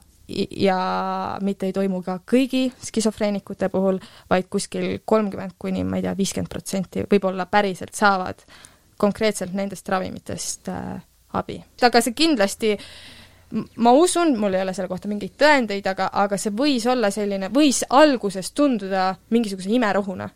[0.56, 6.16] ja mitte ei toimu ka kõigi skisofreenikute puhul, vaid kuskil kolmkümmend kuni ma ei tea,
[6.18, 8.44] viiskümmend protsenti võib-olla päriselt saavad
[9.00, 11.00] konkreetselt nendest ravimitest äh,
[11.32, 11.60] abi.
[11.82, 12.76] aga see kindlasti
[13.82, 17.50] ma usun, mul ei ole selle kohta mingeid tõendeid, aga, aga see võis olla selline,
[17.54, 20.28] võis alguses tunduda mingisuguse imerohuna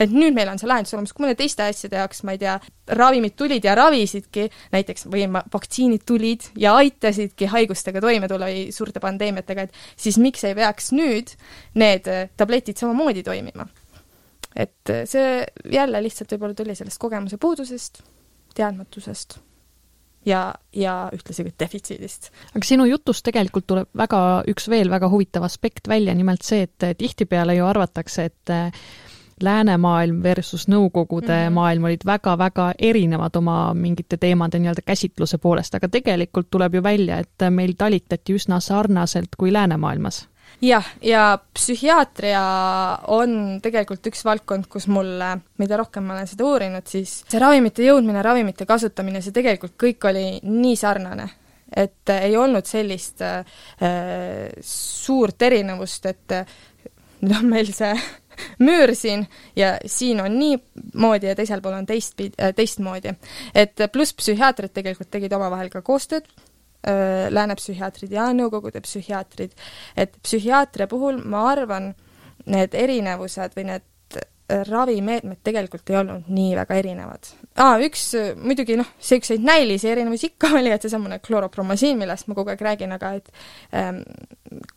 [0.00, 2.56] et nüüd meil on see lahendus olemas, kui mõne teiste asjade jaoks, ma ei tea,
[2.98, 9.02] ravimid tulid ja ravisidki, näiteks või vaktsiinid tulid ja aitasidki haigustega toime tulla või suurte
[9.04, 11.34] pandeemiatega, et siis miks ei peaks nüüd
[11.80, 13.68] need tabletid samamoodi toimima?
[14.54, 15.40] et see
[15.74, 18.04] jälle lihtsalt võib-olla tuli sellest kogemuse puudusest,
[18.54, 19.40] teadmatusest
[20.28, 22.30] ja, ja ühtlasi ka defitsiidist.
[22.54, 26.86] aga sinu jutust tegelikult tuleb väga, üks veel väga huvitav aspekt välja, nimelt see, et
[27.00, 28.54] tihtipeale ju arvatakse, et
[29.42, 31.54] läänemaailm versus Nõukogude mm -hmm.
[31.54, 37.18] maailm olid väga-väga erinevad oma mingite teemade nii-öelda käsitluse poolest, aga tegelikult tuleb ju välja,
[37.18, 40.28] et meil talitati üsna sarnaselt kui läänemaailmas
[40.62, 42.42] jah, ja psühhiaatria
[43.12, 47.84] on tegelikult üks valdkond, kus mulle, mida rohkem ma olen seda uurinud, siis see ravimite
[47.86, 51.28] jõudmine, ravimite kasutamine, see tegelikult kõik oli nii sarnane,
[51.76, 53.44] et ei olnud sellist äh,
[54.60, 56.38] suurt erinevust, et
[57.24, 57.92] on meil see
[58.66, 63.14] müür siin ja siin on niimoodi ja teisel pool on teistpidi äh,, teistmoodi.
[63.54, 66.28] et pluss psühhiaatrid tegelikult tegid omavahel ka koostööd
[66.88, 69.54] äh,, lääne psühhiaatrid ja Nõukogude psühhiaatrid,
[69.96, 71.92] et psühhiaatria puhul ma arvan,
[72.50, 77.30] need erinevused või need äh, ravimeetmed tegelikult ei olnud nii väga erinevad.
[77.64, 78.06] aa, üks
[78.40, 82.92] muidugi noh, niisuguseid näilisi erinevusi ikka oli, et seesamune kloropromasiin, millest ma kogu aeg räägin,
[82.96, 83.30] aga et
[83.72, 84.02] ähm,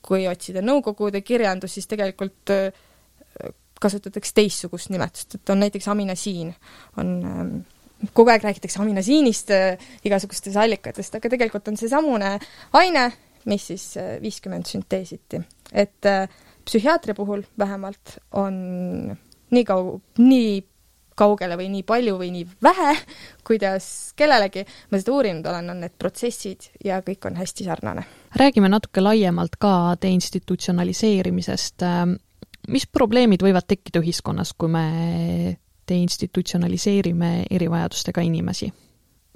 [0.01, 2.85] kui otsida Nõukogude kirjandust, siis tegelikult äh,
[3.79, 6.53] kasutatakse teistsugust nimetust, et on näiteks aminasiin,
[6.97, 7.55] on ähm,
[8.13, 12.35] kogu aeg räägitakse aminasiinist äh, igasugustes allikatest, aga tegelikult on seesamune
[12.77, 13.07] aine,
[13.49, 15.41] mis siis äh, viiskümmend sünteesiti.
[15.71, 16.27] et äh,
[16.65, 18.55] psühhiaatria puhul vähemalt on
[19.51, 20.63] nii kau-, nii
[21.17, 22.93] kaugele või nii palju või nii vähe,
[23.47, 28.05] kuidas kellelegi ma seda uurinud olen, on need protsessid ja kõik on hästi sarnane.
[28.37, 31.87] räägime natuke laiemalt ka deinstitutsionaliseerimisest
[32.67, 38.73] mis probleemid võivad tekkida ühiskonnas, kui me deinstitutsionaliseerime erivajadustega inimesi?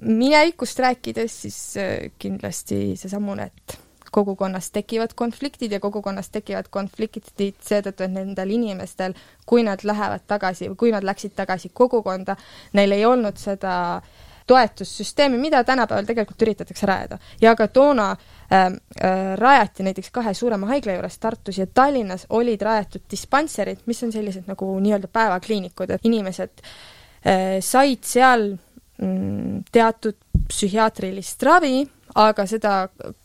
[0.02, 3.76] minevikust rääkides, siis äh, kindlasti seesamune, et
[4.12, 9.14] kogukonnas tekivad konfliktid ja kogukonnas tekivad konfliktid seetõttu, et nendel inimestel,
[9.46, 12.36] kui nad lähevad tagasi või kui nad läksid tagasi kogukonda,
[12.74, 14.02] neil ei olnud seda
[14.52, 17.18] toetussüsteemi, mida tänapäeval tegelikult üritatakse rajada.
[17.42, 22.62] ja ka toona äh, äh, rajati näiteks kahe suurema haigla juures Tartus ja Tallinnas olid
[22.62, 28.50] rajatud dispanserid, mis on sellised nagu nii-öelda päevakliinikud, et inimesed äh, said seal
[28.98, 30.20] mm, teatud
[30.52, 31.86] psühhiaatrilist ravi,
[32.16, 32.76] aga seda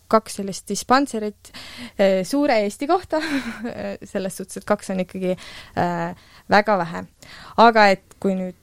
[0.06, 3.18] kaks sellist dispanserit äh, suure Eesti kohta
[4.12, 7.02] selles suhtes, et kaks on ikkagi äh, väga vähe.
[7.56, 8.62] aga et kui nüüd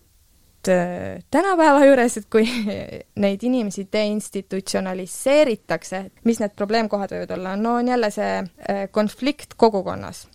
[1.32, 2.47] tänapäeva juures, et kui
[3.23, 8.45] neid inimesi deinstitutsionaliseeritakse, mis need probleemkohad võivad olla, no on jälle see äh,
[8.91, 10.28] konflikt kogukonnas.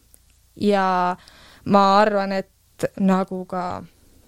[0.60, 1.16] ja
[1.64, 2.48] ma arvan, et
[3.00, 3.82] nagu ka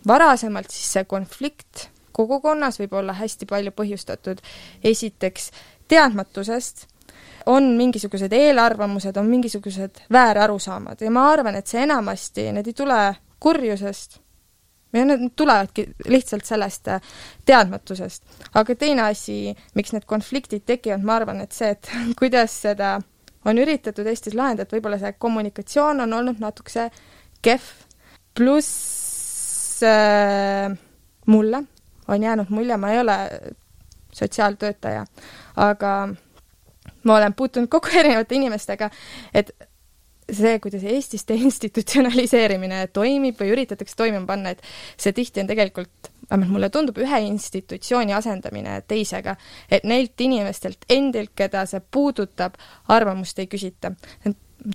[0.06, 4.40] varasemalt, siis see konflikt kogukonnas võib olla hästi palju põhjustatud.
[4.84, 5.50] Esiteks
[5.88, 6.86] teadmatusest,
[7.46, 11.00] on mingisugused eelarvamused, on mingisugused väärarusaamad.
[11.00, 14.20] Ja ma arvan, et see enamasti, need ei tule kurjusest
[14.92, 17.00] ja need tulevadki lihtsalt sellest äh,
[17.46, 18.22] teadmatusest.
[18.54, 22.98] aga teine asi, miks need konfliktid tekivad, ma arvan, et see, et kuidas seda
[23.48, 26.90] on üritatud Eestis lahendada, võib-olla see kommunikatsioon on olnud natukese
[27.42, 27.68] kehv,
[28.36, 30.72] pluss äh,
[31.26, 31.64] mulle
[32.10, 33.16] on jäänud mulje, ma ei ole
[34.12, 35.04] sotsiaaltöötaja,
[35.56, 35.92] aga
[37.04, 38.90] ma olen puutunud kokku erinevate inimestega,
[39.34, 39.52] et
[40.36, 44.64] see, kuidas Eestis deinstitutsionaliseerimine toimib või üritatakse toimima panna, et
[45.00, 49.36] see tihti on tegelikult, vähemalt mulle tundub, ühe institutsiooni asendamine teisega.
[49.70, 53.92] et neilt inimestelt endilt, keda see puudutab, arvamust ei küsita.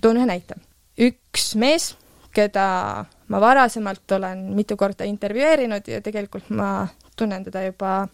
[0.02, 0.60] toon ühe näite.
[0.98, 1.94] üks mees,
[2.34, 8.06] keda ma varasemalt olen mitu korda intervjueerinud ja tegelikult ma tunnen teda juba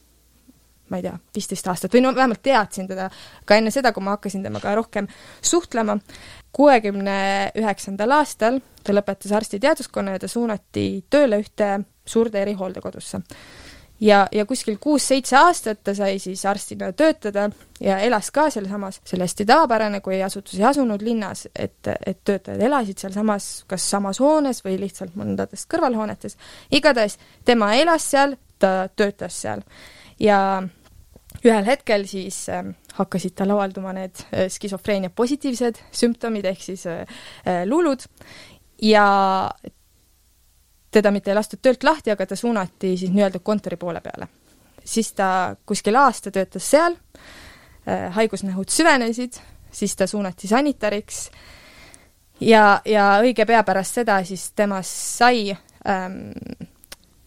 [0.93, 3.09] ma ei tea, viisteist aastat või no vähemalt teadsin teda
[3.49, 5.09] ka enne seda, kui ma hakkasin temaga rohkem
[5.41, 5.99] suhtlema.
[6.53, 7.17] kuuekümne
[7.57, 13.21] üheksandal aastal ta lõpetas arstiteaduskonna ja ta suunati tööle ühte suurde erihooldekodusse.
[14.01, 17.49] ja, ja kuskil kuus-seitse aastat ta sai siis arstina töötada
[17.81, 22.21] ja elas ka sealsamas, see oli hästi tavapärane, kui asutus ei asunud linnas, et, et
[22.25, 26.37] töötajad elasid sealsamas, kas samas hoones või lihtsalt mõndades kõrvalhoonetes.
[26.71, 29.63] igatahes tema elas seal, ta töötas seal
[30.21, 30.63] ja
[31.45, 32.65] ühel hetkel siis äh,
[32.99, 37.07] hakkasid tal avalduma need äh, skisofreenia positiivsed sümptomid ehk siis äh,
[37.47, 38.05] äh, luulud
[38.83, 39.07] ja
[40.93, 44.29] teda mitte ei lastud töölt lahti, aga ta suunati siis nii-öelda kontori poole peale.
[44.85, 46.97] siis ta kuskil aasta töötas seal
[47.87, 49.39] äh,, haigusnähud süvenesid,
[49.71, 51.31] siis ta suunati sanitariks
[52.41, 55.55] ja, ja õige pea pärast seda siis temast sai
[55.89, 56.33] ähm,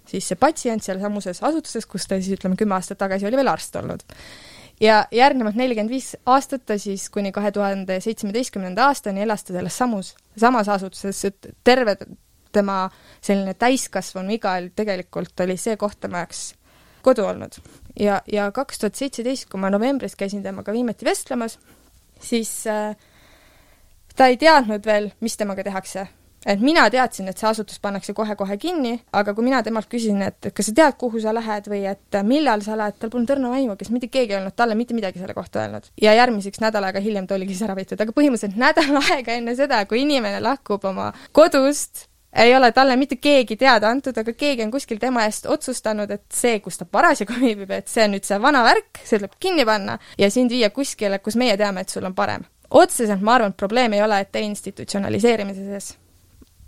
[0.10, 3.76] siis see patsient sealsamuses asutuses, kus ta siis ütleme, kümme aastat tagasi oli veel arst
[3.80, 4.04] olnud.
[4.82, 9.78] ja järgnevad nelikümmend viis aastat ta siis kuni kahe tuhande seitsmeteistkümnenda aastani elas ta selles
[9.78, 11.98] samus, samas asutuses, et terve
[12.56, 12.90] tema
[13.24, 16.54] selline täiskasvanu iga tegelikult oli see koht tema jaoks
[17.06, 17.60] kodu olnud.
[18.00, 21.60] ja, ja kaks tuhat seitseteist, kui ma novembris käisin temaga viimati vestlemas,
[22.22, 22.96] siis äh,
[24.16, 26.08] ta ei teadnud veel, mis temaga tehakse
[26.46, 30.50] et mina teadsin, et see asutus pannakse kohe-kohe kinni, aga kui mina temalt küsisin, et
[30.56, 33.78] kas sa tead, kuhu sa lähed või et millal sa lähed, tal polnud õrna aimu,
[33.80, 35.90] kes mitte keegi ei olnud talle mitte midagi selle kohta öelnud.
[36.02, 39.56] ja järgmiseks nädal aega hiljem ta oligi siis ära võetud, aga põhimõtteliselt nädal aega enne
[39.58, 42.06] seda, kui inimene lahkub oma kodust,
[42.36, 46.26] ei ole talle mitte keegi teada antud, aga keegi on kuskil tema eest otsustanud, et
[46.34, 49.66] see, kus ta parasjagu viibib, et see on nüüd see vana värk, see tuleb kinni
[49.66, 52.46] panna ja sind viia kuskile, kus meie teame, et sul on parem.
[52.70, 55.94] otseselt ma arvan, et probleem ei ole deinstitutsionaliseerimises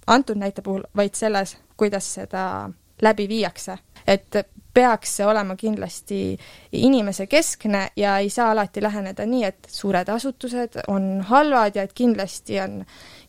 [0.07, 2.69] antud näite puhul, vaid selles, kuidas seda
[3.01, 3.77] läbi viiakse.
[4.07, 4.35] et
[4.77, 6.37] peaks see olema kindlasti
[6.77, 12.59] inimesekeskne ja ei saa alati läheneda nii, et suured asutused on halvad ja et kindlasti
[12.61, 12.83] on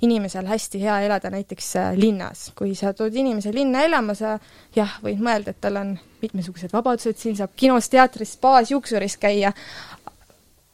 [0.05, 2.51] inimesel hästi hea elada näiteks äh, linnas.
[2.59, 4.37] kui sa tood inimese linna elama, sa
[4.77, 9.53] jah, võid mõelda, et tal on mitmesugused vabadused, siin saab kinos, teatris, spaas, juuksuris käia,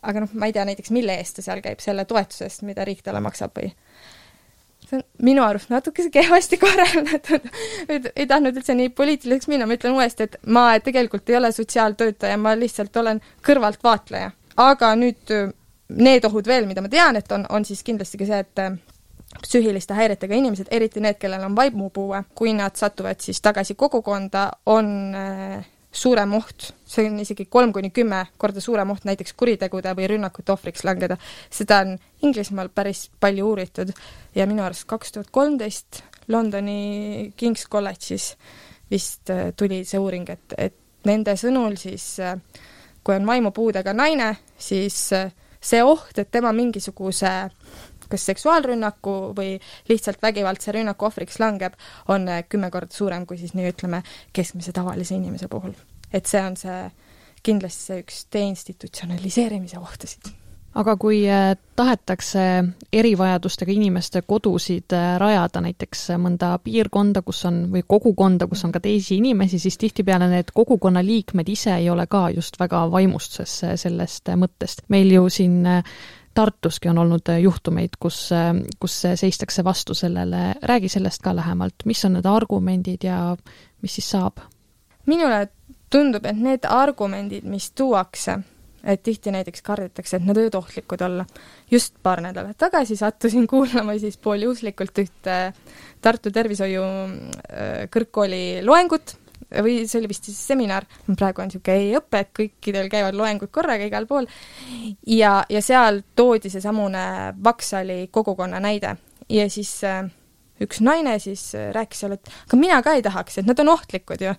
[0.03, 2.85] aga noh, ma ei tea näiteks, mille eest ta seal käib, selle toetuse eest, mida
[2.85, 3.71] riik talle maksab või
[4.89, 7.51] see on minu arust natukese kehvasti korraldatud,
[7.89, 11.53] et ei tahtnud üldse nii poliitiliseks minna, ma ütlen uuesti, et ma tegelikult ei ole
[11.53, 14.33] sotsiaaltöötaja, ma lihtsalt olen kõrvaltvaatleja.
[14.57, 15.31] aga nüüd
[15.95, 18.63] need ohud veel, mida ma tean, et on, on siis kindlasti ka see, et
[19.43, 24.91] psüühiliste häiretega inimesed, eriti need, kellel on vaimupuue, kui nad satuvad siis tagasi kogukonda, on
[25.19, 25.65] äh,
[25.95, 30.53] suurem oht, see on isegi kolm kuni kümme korda suurem oht näiteks kuritegude või rünnakute
[30.53, 31.17] ohvriks langeda.
[31.51, 33.93] seda on Inglismaal päris palju uuritud
[34.35, 38.35] ja minu arust kaks tuhat kolmteist Londoni King's College'is
[38.91, 42.37] vist äh, tuli see uuring, et, et nende sõnul siis äh,
[43.05, 47.31] kui on vaimupuudega naine, siis äh, see oht, et tema mingisuguse
[48.11, 49.57] kas seksuaalrünnaku või
[49.89, 54.73] lihtsalt vägivaldse rünnaku ohvriks langeb, on äh, kümme korda suurem kui siis nii ütleme, keskmise
[54.73, 55.75] tavalise inimese puhul.
[56.13, 56.79] et see on see,
[57.43, 60.33] kindlasti see üks deinstitutsionaliseerimise ohtusid
[60.75, 62.45] aga kui äh, tahetakse
[62.93, 68.83] erivajadustega inimeste kodusid äh, rajada näiteks mõnda piirkonda, kus on, või kogukonda, kus on ka
[68.83, 74.35] teisi inimesi, siis tihtipeale need kogukonna liikmed ise ei ole ka just väga vaimustuses sellest
[74.41, 74.85] mõttest.
[74.89, 75.63] meil ju siin
[76.35, 81.85] Tartuski on olnud äh, juhtumeid, kus, äh, kus seistakse vastu sellele, räägi sellest ka lähemalt,
[81.85, 83.37] mis on need argumendid ja
[83.83, 84.43] mis siis saab?
[85.07, 85.49] minule
[85.93, 88.39] tundub, et need argumendid, mis tuuakse,
[88.85, 91.27] et tihti näiteks kardetakse, et nad võivad ohtlikud olla.
[91.71, 95.37] just paar nädalat tagasi sattusin kuulama siis pooljuhuslikult ühte
[96.01, 99.19] Tartu Tervishoiu äh, kõrgkooli loengut
[99.63, 103.87] või see oli vist siis seminar, praegu on niisugune e-õpe, et kõikidel käivad loengud korraga
[103.89, 104.29] igal pool,
[105.07, 107.07] ja, ja seal toodi seesamune
[107.45, 108.97] Vaksali kogukonna näide.
[109.33, 110.05] Ja siis äh,
[110.63, 113.73] üks naine siis äh, rääkis seal, et aga mina ka ei tahaks, et nad on
[113.75, 114.35] ohtlikud ju.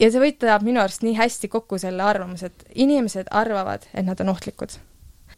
[0.00, 4.20] ja see võtab minu arust nii hästi kokku selle arvamuse, et inimesed arvavad, et nad
[4.20, 4.78] on ohtlikud.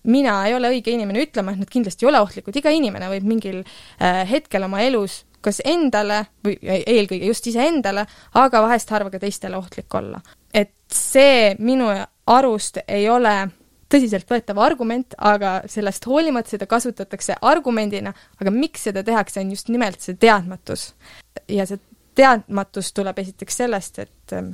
[0.03, 3.27] Mina ei ole õige inimene ütlema, et nad kindlasti ei ole ohtlikud, iga inimene võib
[3.35, 9.21] mingil äh, hetkel oma elus kas endale või eelkõige just iseendale, aga vahest harva ka
[9.23, 10.21] teistele ohtlik olla.
[10.55, 11.89] et see minu
[12.27, 13.51] arust ei ole
[13.93, 20.01] tõsiseltvõetav argument, aga sellest hoolimata seda kasutatakse argumendina, aga miks seda tehakse, on just nimelt
[20.01, 20.93] see teadmatus.
[21.49, 21.81] ja see
[22.15, 24.53] teadmatus tuleb esiteks sellest, et ähm,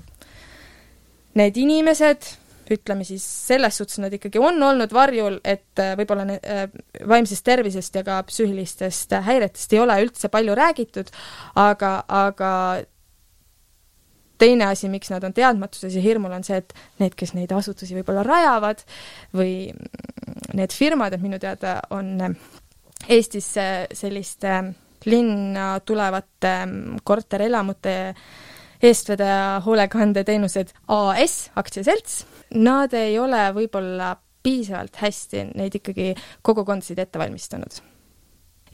[1.39, 2.31] need inimesed,
[2.75, 6.67] ütleme siis selles suhtes nad ikkagi on olnud varjul, et äh, võib-olla äh,
[7.09, 11.11] vaimsest tervisest ja ka psüühilistest häiretest ei ole üldse palju räägitud,
[11.59, 12.53] aga, aga
[14.39, 17.97] teine asi, miks nad on teadmatuses ja hirmul, on see, et need, kes neid asutusi
[17.99, 18.85] võib-olla rajavad
[19.37, 19.73] või
[20.57, 22.37] need firmad, et minu teada on
[23.09, 23.65] Eestisse
[23.95, 24.57] selliste
[25.07, 26.55] linna tulevate
[27.07, 27.95] korterelamute
[28.83, 37.81] eestvedaja hoolekandeteenused AS, aktsiaselts, nad ei ole võib-olla piisavalt hästi neid ikkagi kogukondasid ette valmistanud.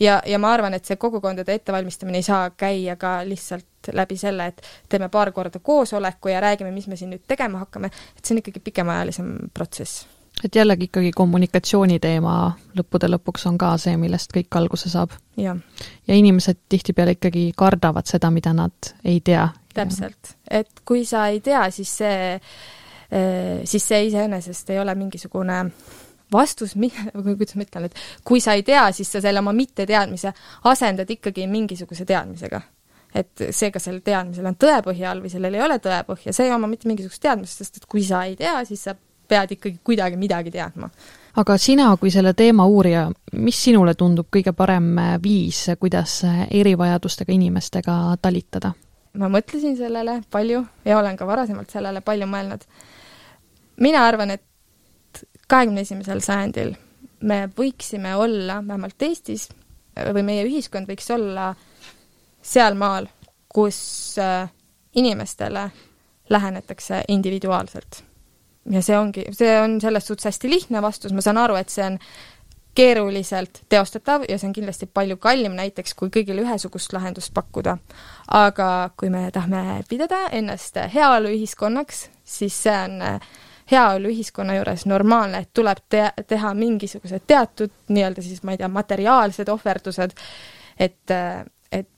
[0.00, 4.46] ja, ja ma arvan, et see kogukondade ettevalmistamine ei saa käia ka lihtsalt läbi selle,
[4.46, 8.34] et teeme paar korda koosoleku ja räägime, mis me siin nüüd tegema hakkame, et see
[8.34, 10.06] on ikkagi pikemaajalisem protsess
[10.44, 12.34] et jällegi ikkagi kommunikatsiooni teema
[12.76, 15.14] lõppude lõpuks on ka see, millest kõik alguse saab.
[15.36, 15.54] ja
[16.08, 19.48] inimesed tihtipeale ikkagi kardavad seda, mida nad ei tea.
[19.74, 22.40] täpselt, et kui sa ei tea, siis see,
[23.64, 25.58] siis see iseenesest ei ole mingisugune
[26.32, 26.74] vastus,
[27.38, 30.32] kuidas ma ütlen, et kui sa ei tea, siis sa selle oma mitteteadmise
[30.70, 32.62] asendad ikkagi mingisuguse teadmisega
[33.14, 36.54] et see, kas sellel teadmisel on tõepõhja all või sellel ei ole tõepõhja, see ei
[36.54, 38.96] oma mitte mingisugust teadmist, sest et kui sa ei tea, siis sa
[39.28, 40.90] pead ikkagi kuidagi midagi teadma.
[41.36, 48.16] aga sina kui selle teema uurija, mis sinule tundub kõige parem viis, kuidas erivajadustega inimestega
[48.22, 48.74] talitada?
[49.14, 52.66] ma mõtlesin sellele palju ja olen ka varasemalt sellele palju mõelnud.
[53.80, 56.74] Mina arvan, et kahekümne esimesel sajandil
[57.24, 59.48] me võiksime olla, vähemalt Eestis,
[59.94, 61.52] või meie ühiskond võiks olla
[62.44, 63.06] sealmaal,
[63.48, 63.78] kus
[64.18, 64.50] äh,
[64.94, 65.68] inimestele
[66.30, 68.02] lähenetakse individuaalselt
[68.70, 71.84] ja see ongi, see on selles suhtes hästi lihtne vastus, ma saan aru, et see
[71.84, 71.98] on
[72.74, 77.76] keeruliselt teostatav ja see on kindlasti palju kallim näiteks, kui kõigile ühesugust lahendust pakkuda.
[78.26, 83.20] aga kui me tahame pidada ennast heaoluühiskonnaks, siis see on
[83.70, 89.48] heaoluühiskonna juures normaalne, et tuleb te teha mingisugused teatud nii-öelda siis ma ei tea, materiaalsed
[89.48, 90.16] ohverdused,
[90.78, 91.14] et,
[91.72, 91.88] et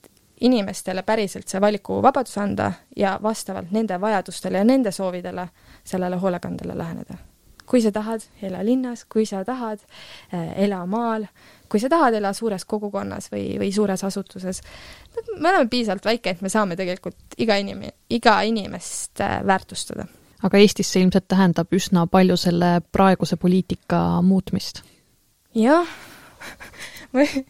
[0.40, 5.48] inimestele päriselt see valikuvabadus anda ja vastavalt nende vajadustele ja nende soovidele
[5.84, 7.14] sellele hoolekandele läheneda.
[7.66, 9.80] kui sa tahad, ela linnas, kui sa tahad,
[10.34, 11.24] äh, ela maal,
[11.68, 14.60] kui sa tahad, ela suures kogukonnas või, või suures asutuses,
[15.38, 20.06] me oleme piisavalt väike, et me saame tegelikult iga inim-, iga inimest äh, väärtustada.
[20.44, 24.82] Aga Eestis see ilmselt tähendab üsna palju selle praeguse poliitika muutmist?
[25.56, 25.86] jah
[27.12, 27.44] ma ei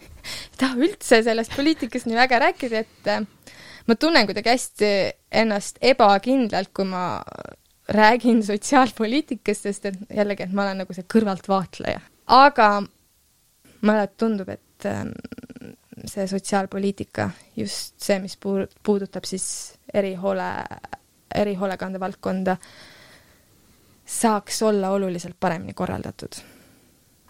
[0.59, 3.24] taha üldse sellest poliitikast nii väga rääkida, et äh,
[3.87, 4.91] ma tunnen kuidagi hästi
[5.43, 7.07] ennast ebakindlalt, kui ma
[7.89, 12.01] räägin sotsiaalpoliitikast, sest et jällegi, et ma olen nagu see kõrvaltvaatleja.
[12.34, 12.68] aga
[13.87, 15.12] mulle tundub, et ähm,
[16.07, 19.47] see sotsiaalpoliitika, just see, mis puud-, puudutab siis
[19.95, 20.49] erihoole,
[21.37, 22.57] erihoolekande valdkonda,
[24.07, 26.43] saaks olla oluliselt paremini korraldatud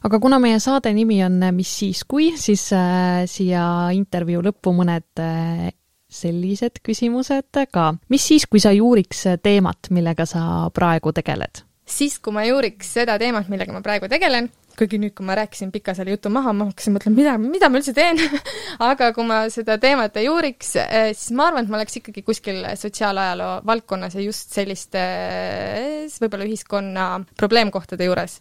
[0.06, 3.64] aga kuna meie saade nimi on Mis siis kui, siis äh, siia
[3.96, 5.70] intervjuu lõppu mõned äh,
[6.06, 7.86] sellised küsimused ka.
[8.12, 11.64] mis siis, kui sa ei uuriks teemat, millega sa praegu tegeled?
[11.86, 15.36] siis, kui ma ei uuriks seda teemat, millega ma praegu tegelen, kuigi nüüd, kui ma
[15.38, 18.20] rääkisin pika selle jutu maha, ma hakkasin mõtlema, mida, mida ma üldse teen
[18.90, 22.24] aga kui ma seda teemat ei uuriks, eh, siis ma arvan, et ma oleks ikkagi
[22.26, 27.10] kuskil sotsiaalajaloo valdkonnas ja just sellistes võib-olla ühiskonna
[27.40, 28.40] probleemkohtade juures.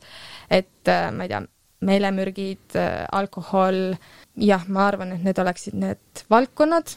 [0.50, 1.46] et eh, ma ei tea,
[1.86, 3.96] meelemürgid, eh, alkohol,
[4.42, 6.96] jah, ma arvan, et need oleksid need valdkonnad,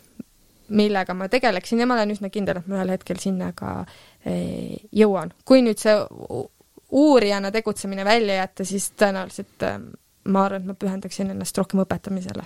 [0.69, 3.81] millega ma tegeleksin ja ma olen üsna kindel, et ma ühel hetkel sinna ka
[4.25, 5.33] eh, jõuan.
[5.45, 5.97] kui nüüd see
[6.91, 9.81] uurijana tegutsemine välja jätta, siis tõenäoliselt eh,
[10.29, 12.45] ma arvan, et ma pühendaksin ennast rohkem õpetamisele.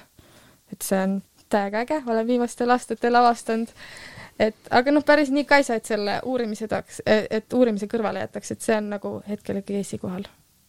[0.73, 1.21] et see on
[1.53, 3.73] täiega äge, olen viimastel aastatel avastanud,
[4.41, 8.25] et aga noh, päris nii ka ei saa, et selle uurimise tahaks, et uurimise kõrvale
[8.25, 10.25] jätaks, et see on nagu hetkel ikkagi esikohal.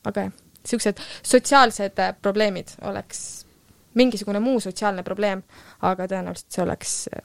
[0.06, 3.44] aga jah, niisugused sotsiaalsed eh, probleemid oleks
[3.94, 5.44] mingisugune muu sotsiaalne probleem,
[5.82, 7.24] aga tõenäoliselt see oleks äh,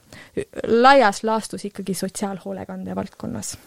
[0.67, 3.57] laias laastus ikkagi sotsiaalhoolekande valdkonnas.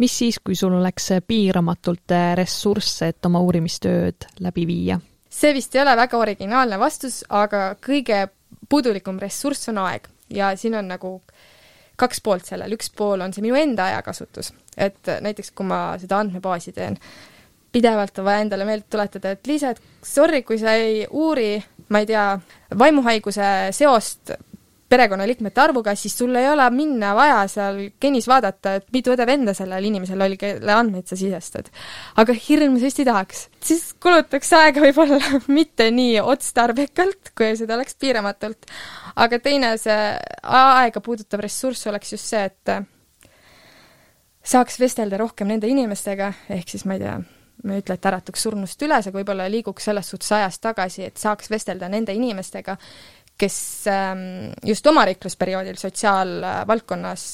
[0.00, 5.00] Mis siis, kui sul oleks piiramatult äh, ressursse, et oma uurimistööd läbi viia?
[5.30, 8.24] see vist ei ole väga originaalne vastus, aga kõige
[8.68, 10.08] puudulikum ressurss on aeg.
[10.30, 11.20] Ja siin on nagu
[12.00, 16.18] kaks poolt sellel, üks pool on see minu enda ajakasutus, et näiteks kui ma seda
[16.22, 16.96] andmebaasi teen,
[17.70, 21.52] pidevalt on vaja endale meelde tuletada, et Liisa, et sorry, kui sa ei uuri
[21.90, 22.24] ma ei tea,
[22.78, 23.44] vaimuhaiguse
[23.74, 24.32] seost
[24.90, 29.86] perekonnaliikmete arvuga, siis sul ei ole minna vaja seal genis vaadata, et mitu õde-venda sellel
[29.86, 31.70] inimesel oli, kelle andmeid sa sisestad.
[32.18, 33.48] aga hirmsasti tahaks.
[33.62, 35.20] siis kulutaks aega võib-olla
[35.58, 38.70] mitte nii otstarbekalt, kui seda oleks piiramatult.
[39.16, 39.98] aga teine, see
[40.42, 42.90] aega puudutav ressurss oleks just see, et
[44.42, 47.18] saaks vestelda rohkem nende inimestega, ehk siis ma ei tea,
[47.64, 51.20] ma ei ütle, et äratuks surnust üles, aga võib-olla liiguks selles suhtes ajas tagasi, et
[51.20, 52.76] saaks vestelda nende inimestega,
[53.40, 53.56] kes
[53.90, 57.24] ähm, just omariiklusperioodil sotsiaalvaldkonnas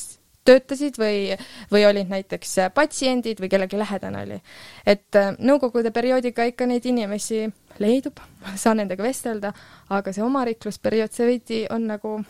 [0.46, 1.34] töötasid või,
[1.72, 4.40] või olid näiteks patsiendid või kellegi lähedane oli.
[4.86, 7.44] et äh, Nõukogude perioodiga ikka neid inimesi
[7.82, 8.20] leidub,
[8.54, 9.52] saan nendega vestelda,
[9.90, 12.20] aga see omariiklusperiood, see veidi on nagu,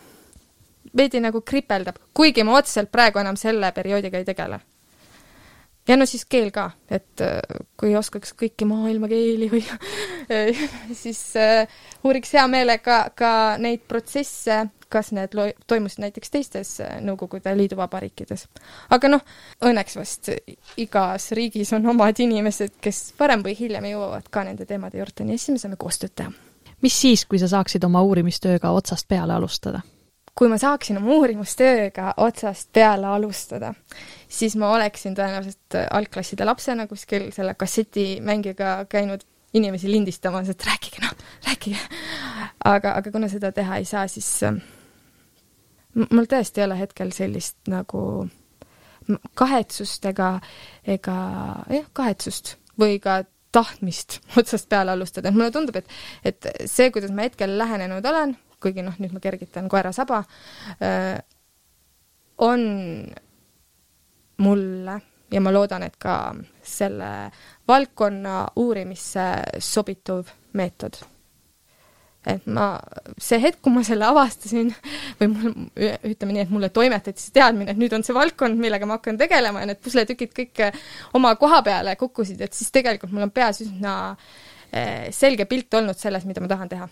[0.97, 4.59] veidi nagu kripeldab, kuigi ma otseselt praegu enam selle perioodiga ei tegele
[5.87, 7.39] ja no siis keel ka, et äh,
[7.79, 9.63] kui oskaks kõiki maailma keeli või
[11.01, 11.67] siis äh,
[12.03, 13.31] uuriks hea meelega ka
[13.61, 14.59] neid protsesse,
[14.91, 18.47] kas need lo-, toimusid näiteks teistes äh, Nõukogude Liidu vabariikides.
[18.95, 19.25] aga noh,
[19.65, 20.31] õnneks vast
[20.77, 25.37] igas riigis on omad inimesed, kes varem või hiljem jõuavad ka nende teemade juurde, nii
[25.39, 26.33] siis me saame koostööd teha.
[26.81, 29.83] mis siis, kui sa saaksid oma uurimistööga otsast peale alustada?
[30.37, 33.73] Kui ma saaksin oma uurimustööga otsast peale alustada,
[34.29, 39.25] siis ma oleksin tõenäoliselt algklasside lapsena kuskil selle kassetimängiga käinud
[39.57, 41.13] inimesi lindistamas, et rääkige noh,
[41.47, 41.79] rääkige.
[42.65, 44.59] aga, aga kuna seda teha ei saa, siis äh,
[46.11, 48.27] mul tõesti ei ole hetkel sellist nagu
[49.39, 50.35] kahetsust ega,
[50.85, 51.17] ega
[51.71, 53.23] jah, kahetsust või ka
[53.55, 55.87] tahtmist otsast peale alustada, et mulle tundub, et,
[56.27, 60.23] et see, kuidas ma hetkel lähenenud olen, kuigi noh, nüüd ma kergitan koera saba,
[62.37, 62.63] on
[64.37, 65.01] mulle
[65.31, 66.15] ja ma loodan, et ka
[66.63, 67.11] selle
[67.67, 69.27] valdkonna uurimisse
[69.59, 70.99] sobituv meetod.
[72.27, 72.73] et ma,
[73.23, 74.73] see hetk, kui ma selle avastasin
[75.19, 75.53] või mul,
[76.09, 79.19] ütleme nii, et mulle toimetati see teadmine, et nüüd on see valdkond, millega ma hakkan
[79.19, 80.63] tegelema ja need pusletükid kõik
[81.15, 83.95] oma koha peale kukkusid, et siis tegelikult mul on peas üsna
[85.15, 86.89] selge pilt olnud sellest, mida ma tahan teha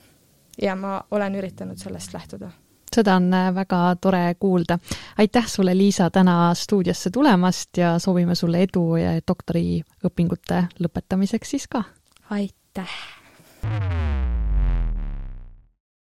[0.62, 2.52] ja ma olen üritanud sellest lähtuda
[2.96, 4.80] seda on äh, väga tore kuulda.
[5.18, 11.84] aitäh sulle, Liisa, täna stuudiosse tulemast ja soovime sulle edu ja doktoriõpingute lõpetamiseks siis ka!
[12.30, 13.00] aitäh!